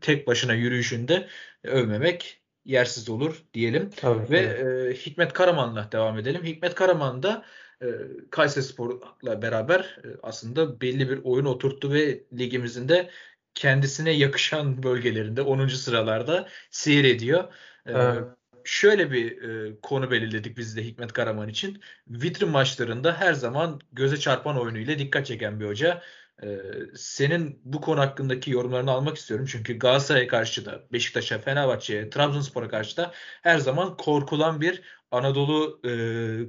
tek 0.00 0.26
başına 0.26 0.54
yürüyüşünde 0.54 1.28
övmemek 1.64 2.39
yersiz 2.64 3.08
olur 3.08 3.44
diyelim. 3.54 3.90
Tabii, 3.96 4.30
Ve 4.30 4.38
e, 4.38 4.94
Hikmet 4.94 5.32
Karaman'la 5.32 5.92
devam 5.92 6.18
edelim. 6.18 6.44
Hikmet 6.44 6.74
Karaman 6.74 7.22
da 7.22 7.44
e, 7.82 7.86
Kayseri 8.30 8.64
Spor'la 8.64 9.42
beraber 9.42 9.80
e, 10.04 10.08
aslında 10.22 10.80
belli 10.80 11.10
bir 11.10 11.20
oyun 11.24 11.44
oturttu 11.44 11.92
ve 11.92 12.24
ligimizin 12.38 12.88
de 12.88 13.10
kendisine 13.54 14.10
yakışan 14.10 14.82
bölgelerinde 14.82 15.42
10. 15.42 15.68
sıralarda 15.68 16.48
seyrediyor. 16.70 17.44
E, 17.86 17.92
evet. 17.92 18.24
Şöyle 18.64 19.10
bir 19.10 19.42
e, 19.42 19.80
konu 19.82 20.10
belirledik 20.10 20.56
biz 20.56 20.76
de 20.76 20.84
Hikmet 20.84 21.12
Karaman 21.12 21.48
için. 21.48 21.80
Vitrin 22.08 22.48
maçlarında 22.48 23.16
her 23.16 23.32
zaman 23.32 23.80
göze 23.92 24.16
çarpan 24.16 24.60
oyunuyla 24.60 24.98
dikkat 24.98 25.26
çeken 25.26 25.60
bir 25.60 25.66
hoca. 25.66 26.02
Ee, 26.42 26.58
senin 26.96 27.60
bu 27.64 27.80
konu 27.80 28.00
hakkındaki 28.00 28.50
yorumlarını 28.50 28.90
almak 28.90 29.16
istiyorum. 29.16 29.46
Çünkü 29.50 29.78
Galatasaray'a 29.78 30.26
karşı 30.26 30.66
da, 30.66 30.82
Beşiktaş'a, 30.92 31.38
Fenerbahçe'ye, 31.38 32.10
Trabzonspor'a 32.10 32.68
karşı 32.68 32.96
da 32.96 33.12
her 33.42 33.58
zaman 33.58 33.96
korkulan 33.96 34.60
bir 34.60 34.82
Anadolu 35.10 35.80
e, 35.84 35.90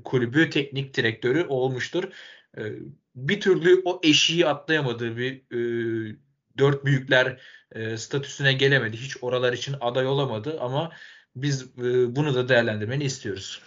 kulübü 0.04 0.50
teknik 0.50 0.98
direktörü 0.98 1.46
olmuştur. 1.48 2.04
E, 2.58 2.62
bir 3.16 3.42
türlü 3.42 3.82
o 3.86 4.00
eşiği 4.04 4.48
atlayamadığı 4.48 5.18
bir 5.18 5.34
e, 5.52 6.16
dört 6.58 6.86
büyükler 6.86 7.42
e, 7.72 7.98
statüsüne 7.98 8.54
gelemedi. 8.54 8.98
Hiç 8.98 9.18
oralar 9.22 9.54
için 9.54 9.76
aday 9.82 10.08
olamadı 10.08 10.58
ama 10.62 10.92
biz 11.36 11.64
e, 11.78 12.16
bunu 12.16 12.36
da 12.36 12.50
değerlendirmeni 12.50 13.04
istiyoruz. 13.04 13.62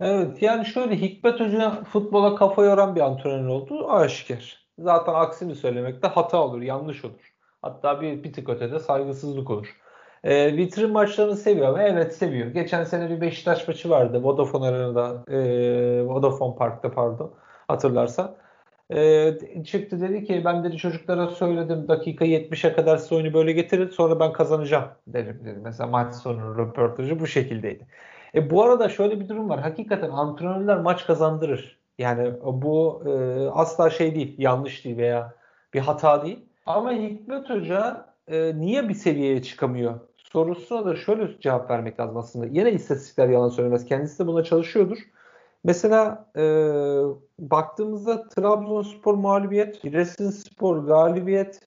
Evet 0.00 0.42
yani 0.42 0.66
şöyle 0.66 1.00
Hikmet 1.00 1.40
Hoca 1.40 1.84
futbola 1.84 2.34
kafa 2.34 2.64
yoran 2.64 2.96
bir 2.96 3.00
antrenör 3.00 3.48
oldu 3.48 3.90
aşikar 3.90 4.60
zaten 4.80 5.14
aksini 5.14 5.54
söylemekte 5.54 6.08
hata 6.08 6.38
olur, 6.44 6.62
yanlış 6.62 7.04
olur. 7.04 7.34
Hatta 7.62 8.00
bir, 8.00 8.24
bir 8.24 8.32
tık 8.32 8.48
ötede 8.48 8.78
saygısızlık 8.78 9.50
olur. 9.50 9.76
E, 10.24 10.56
vitrin 10.56 10.90
maçlarını 10.90 11.36
seviyor 11.36 11.72
mu? 11.72 11.78
Evet 11.80 12.14
seviyor. 12.14 12.46
Geçen 12.46 12.84
sene 12.84 13.10
bir 13.10 13.20
Beşiktaş 13.20 13.68
maçı 13.68 13.90
vardı. 13.90 14.22
Vodafone 14.22 14.66
Arena'da, 14.66 15.24
e, 15.28 15.38
Vodafone 16.06 16.56
Park'ta 16.56 16.90
pardon 16.90 17.34
hatırlarsan. 17.68 18.36
E, 18.92 19.32
çıktı 19.64 20.00
dedi 20.00 20.24
ki 20.24 20.42
ben 20.44 20.64
dedi 20.64 20.76
çocuklara 20.76 21.26
söyledim 21.26 21.88
dakika 21.88 22.24
70'e 22.24 22.72
kadar 22.72 22.96
size 22.96 23.14
oyunu 23.14 23.34
böyle 23.34 23.52
getirin 23.52 23.88
sonra 23.88 24.20
ben 24.20 24.32
kazanacağım 24.32 24.88
dedim 25.06 25.40
dedi. 25.44 25.58
Mesela 25.62 25.86
maç 25.90 26.14
sonu 26.14 26.58
röportajı 26.58 27.20
bu 27.20 27.26
şekildeydi. 27.26 27.86
E, 28.34 28.50
bu 28.50 28.62
arada 28.62 28.88
şöyle 28.88 29.20
bir 29.20 29.28
durum 29.28 29.48
var. 29.48 29.60
Hakikaten 29.60 30.10
antrenörler 30.10 30.80
maç 30.80 31.06
kazandırır. 31.06 31.79
Yani 32.00 32.32
bu 32.42 33.02
e, 33.06 33.10
asla 33.48 33.90
şey 33.90 34.14
değil, 34.14 34.34
yanlış 34.38 34.84
değil 34.84 34.96
veya 34.96 35.34
bir 35.74 35.80
hata 35.80 36.22
değil. 36.22 36.38
Ama 36.66 36.92
Hikmet 36.92 37.50
Hoca 37.50 38.06
e, 38.28 38.58
niye 38.58 38.88
bir 38.88 38.94
seviyeye 38.94 39.42
çıkamıyor? 39.42 40.00
Sorusuna 40.16 40.86
da 40.86 40.96
şöyle 40.96 41.40
cevap 41.40 41.70
vermek 41.70 42.00
lazım 42.00 42.16
aslında. 42.16 42.46
Yine 42.46 42.72
istatistikler 42.72 43.28
yalan 43.28 43.48
söylemez. 43.48 43.84
Kendisi 43.84 44.18
de 44.18 44.26
buna 44.26 44.44
çalışıyordur. 44.44 44.98
Mesela 45.64 46.30
e, 46.36 46.42
baktığımızda 47.38 48.28
Trabzonspor 48.28 49.14
mağlubiyet, 49.14 49.82
Giresunspor 49.82 50.86
galibiyet, 50.86 51.60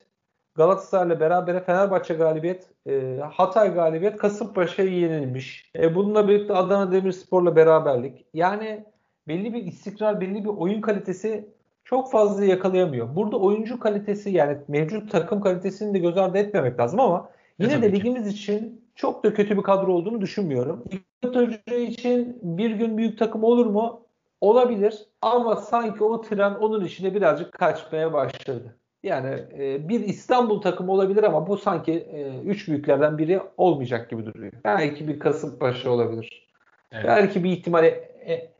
Galatasaray'la 0.56 1.19
beraber 1.19 1.65
Fenerbahçe 1.65 2.13
galibiyet, 2.13 2.69
e, 2.88 3.19
Hatay 3.34 3.74
galibiyet, 3.74 4.17
Kasımpaşa'ya 4.17 4.89
yenilmiş. 4.89 5.72
E, 5.76 5.96
bununla 5.96 6.28
birlikte 6.28 6.54
Adana 6.54 6.91
Demirspor'la 6.91 7.56
beraberlik. 7.56 8.26
Yani 8.34 8.92
belli 9.28 9.54
bir 9.54 9.64
istikrar, 9.64 10.22
belli 10.22 10.44
bir 10.44 10.50
oyun 10.50 10.82
kalitesi 10.82 11.50
çok 11.84 12.12
fazla 12.12 12.46
yakalayamıyor. 12.46 13.16
Burada 13.16 13.38
oyuncu 13.38 13.80
kalitesi 13.80 14.30
yani 14.30 14.58
mevcut 14.68 15.12
takım 15.12 15.42
kalitesini 15.42 15.94
de 15.94 16.00
göz 16.00 16.18
ardı 16.18 16.38
etmemek 16.38 16.80
lazım 16.80 17.00
ama 17.00 17.30
yine 17.60 17.82
de 17.82 17.92
ligimiz 17.92 18.28
için 18.28 18.84
çok 18.96 19.24
da 19.24 19.34
kötü 19.34 19.58
bir 19.58 19.64
kadro 19.64 19.94
olduğunu 19.94 20.22
düşünmüyorum. 20.22 20.84
İlk 20.92 21.36
Hoca 21.36 21.76
için 21.76 22.40
bir 22.42 22.72
gün 22.72 22.98
büyük 22.98 23.20
takım 23.20 23.44
olur 23.44 23.66
mu? 23.66 24.02
Olabilir 24.42 25.06
ama 25.22 25.56
sanki 25.56 26.04
o 26.04 26.22
tren 26.22 26.52
onun 26.52 26.86
içine 26.86 27.16
birazcık 27.16 27.52
kaçmaya 27.52 28.14
başladı. 28.14 28.76
Yani 29.04 29.40
e, 29.58 29.90
bir 29.90 30.00
İstanbul 30.00 30.62
takımı 30.62 30.92
olabilir 30.92 31.24
ama 31.24 31.48
bu 31.48 31.58
sanki 31.58 31.92
e, 31.92 32.40
üç 32.46 32.68
büyüklerden 32.68 33.18
biri 33.18 33.42
olmayacak 33.58 34.10
gibi 34.10 34.26
duruyor. 34.26 34.52
Belki 34.66 35.08
bir 35.08 35.20
Kasımpaşa 35.20 35.90
olabilir. 35.90 36.48
Evet. 36.92 37.06
Belki 37.08 37.44
bir 37.44 37.52
ihtimalle 37.52 37.88
e, 37.88 38.12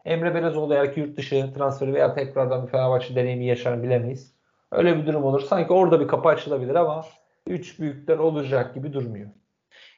Emre 0.06 0.36
Belezoğlu 0.36 0.74
eğer 0.74 0.94
ki 0.94 1.00
yurt 1.00 1.18
dışı 1.18 1.54
transferi 1.56 1.94
veya 1.94 2.14
tekrardan 2.14 2.66
bir 2.66 2.72
Fenerbahçe 2.72 3.16
deneyimi 3.16 3.46
yaşar 3.46 3.84
bilemeyiz. 3.84 4.34
Öyle 4.72 4.98
bir 4.98 5.06
durum 5.06 5.24
olur. 5.24 5.40
Sanki 5.40 5.74
orada 5.74 6.00
bir 6.00 6.08
kapı 6.08 6.30
açılabilir 6.30 6.76
ama 6.76 7.06
üç 7.48 7.80
büyükler 7.80 8.18
olacak 8.18 8.76
gibi 8.76 8.94
durmuyor. 8.94 9.30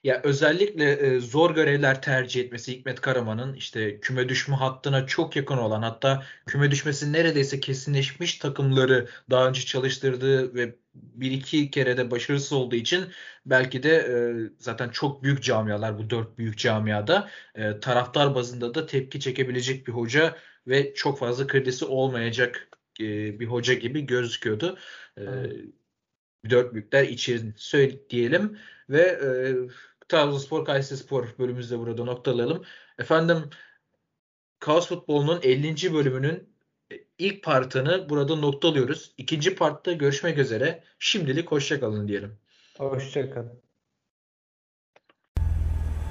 Ya 0.04 0.22
özellikle 0.24 0.92
e, 0.92 1.20
zor 1.20 1.56
görevler 1.56 2.02
tercih 2.02 2.42
etmesi 2.42 2.72
Hikmet 2.72 3.02
Karaman'ın 3.02 3.54
işte 3.54 4.00
küme 4.00 4.30
düşme 4.30 4.56
hattına 4.56 5.06
çok 5.08 5.36
yakın 5.36 5.58
olan 5.58 5.82
hatta 5.82 6.24
küme 6.46 6.72
düşmesi 6.72 7.14
neredeyse 7.14 7.60
kesinleşmiş 7.60 8.38
takımları 8.38 9.08
daha 9.30 9.48
önce 9.48 9.62
çalıştırdığı 9.62 10.56
ve 10.56 10.76
bir 10.94 11.32
iki 11.32 11.72
kere 11.72 11.98
de 11.98 12.12
başarısız 12.12 12.54
olduğu 12.54 12.76
için 12.76 13.06
belki 13.46 13.84
de 13.84 13.96
e, 13.96 14.16
zaten 14.60 14.90
çok 14.90 15.24
büyük 15.24 15.44
camialar 15.44 15.98
bu 15.98 16.10
dört 16.10 16.38
büyük 16.38 16.58
camiada 16.58 17.30
e, 17.56 17.80
taraftar 17.80 18.36
bazında 18.36 18.74
da 18.76 18.86
tepki 18.86 19.20
çekebilecek 19.20 19.88
bir 19.88 19.92
hoca 19.92 20.38
ve 20.68 20.94
çok 20.94 21.20
fazla 21.20 21.48
kredisi 21.48 21.86
olmayacak 21.86 22.70
e, 23.00 23.40
bir 23.40 23.48
hoca 23.48 23.74
gibi 23.74 24.06
gözüküyordu. 24.06 24.78
E, 25.18 25.24
dört 26.50 26.74
büyükler 26.74 27.04
için 27.04 27.54
söyleyelim 27.58 28.58
ve 28.90 29.02
e, 29.02 29.28
Trabzonspor 30.10 30.66
Kayseri 30.66 31.00
Spor 31.00 31.28
bölümümüzde 31.40 31.80
burada 31.80 32.04
noktalayalım. 32.04 32.64
Efendim 33.00 33.38
Kaos 34.60 34.88
Futbolu'nun 34.88 35.40
50. 35.44 35.94
bölümünün 35.94 36.50
e, 36.92 36.96
ilk 37.18 37.44
partını 37.44 38.10
burada 38.10 38.36
noktalıyoruz. 38.36 39.14
İkinci 39.18 39.56
partta 39.56 39.92
görüşmek 39.92 40.38
üzere. 40.38 40.84
Şimdilik 41.00 41.52
hoşçakalın 41.52 42.08
diyelim. 42.08 42.38
Hoşçakalın. 42.78 43.65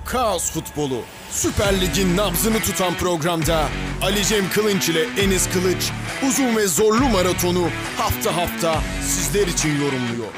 Kaos 0.05 0.51
Futbolu 0.51 1.01
Süper 1.31 1.81
Lig'in 1.81 2.17
nabzını 2.17 2.59
tutan 2.61 2.95
programda 2.95 3.69
Ali 4.03 4.25
Cem 4.25 4.51
Kılınç 4.51 4.89
ile 4.89 5.03
Enis 5.23 5.49
Kılıç 5.53 5.91
uzun 6.29 6.57
ve 6.57 6.67
zorlu 6.67 7.09
maratonu 7.09 7.69
hafta 7.99 8.37
hafta 8.37 8.83
sizler 9.03 9.47
için 9.47 9.69
yorumluyor. 9.69 10.33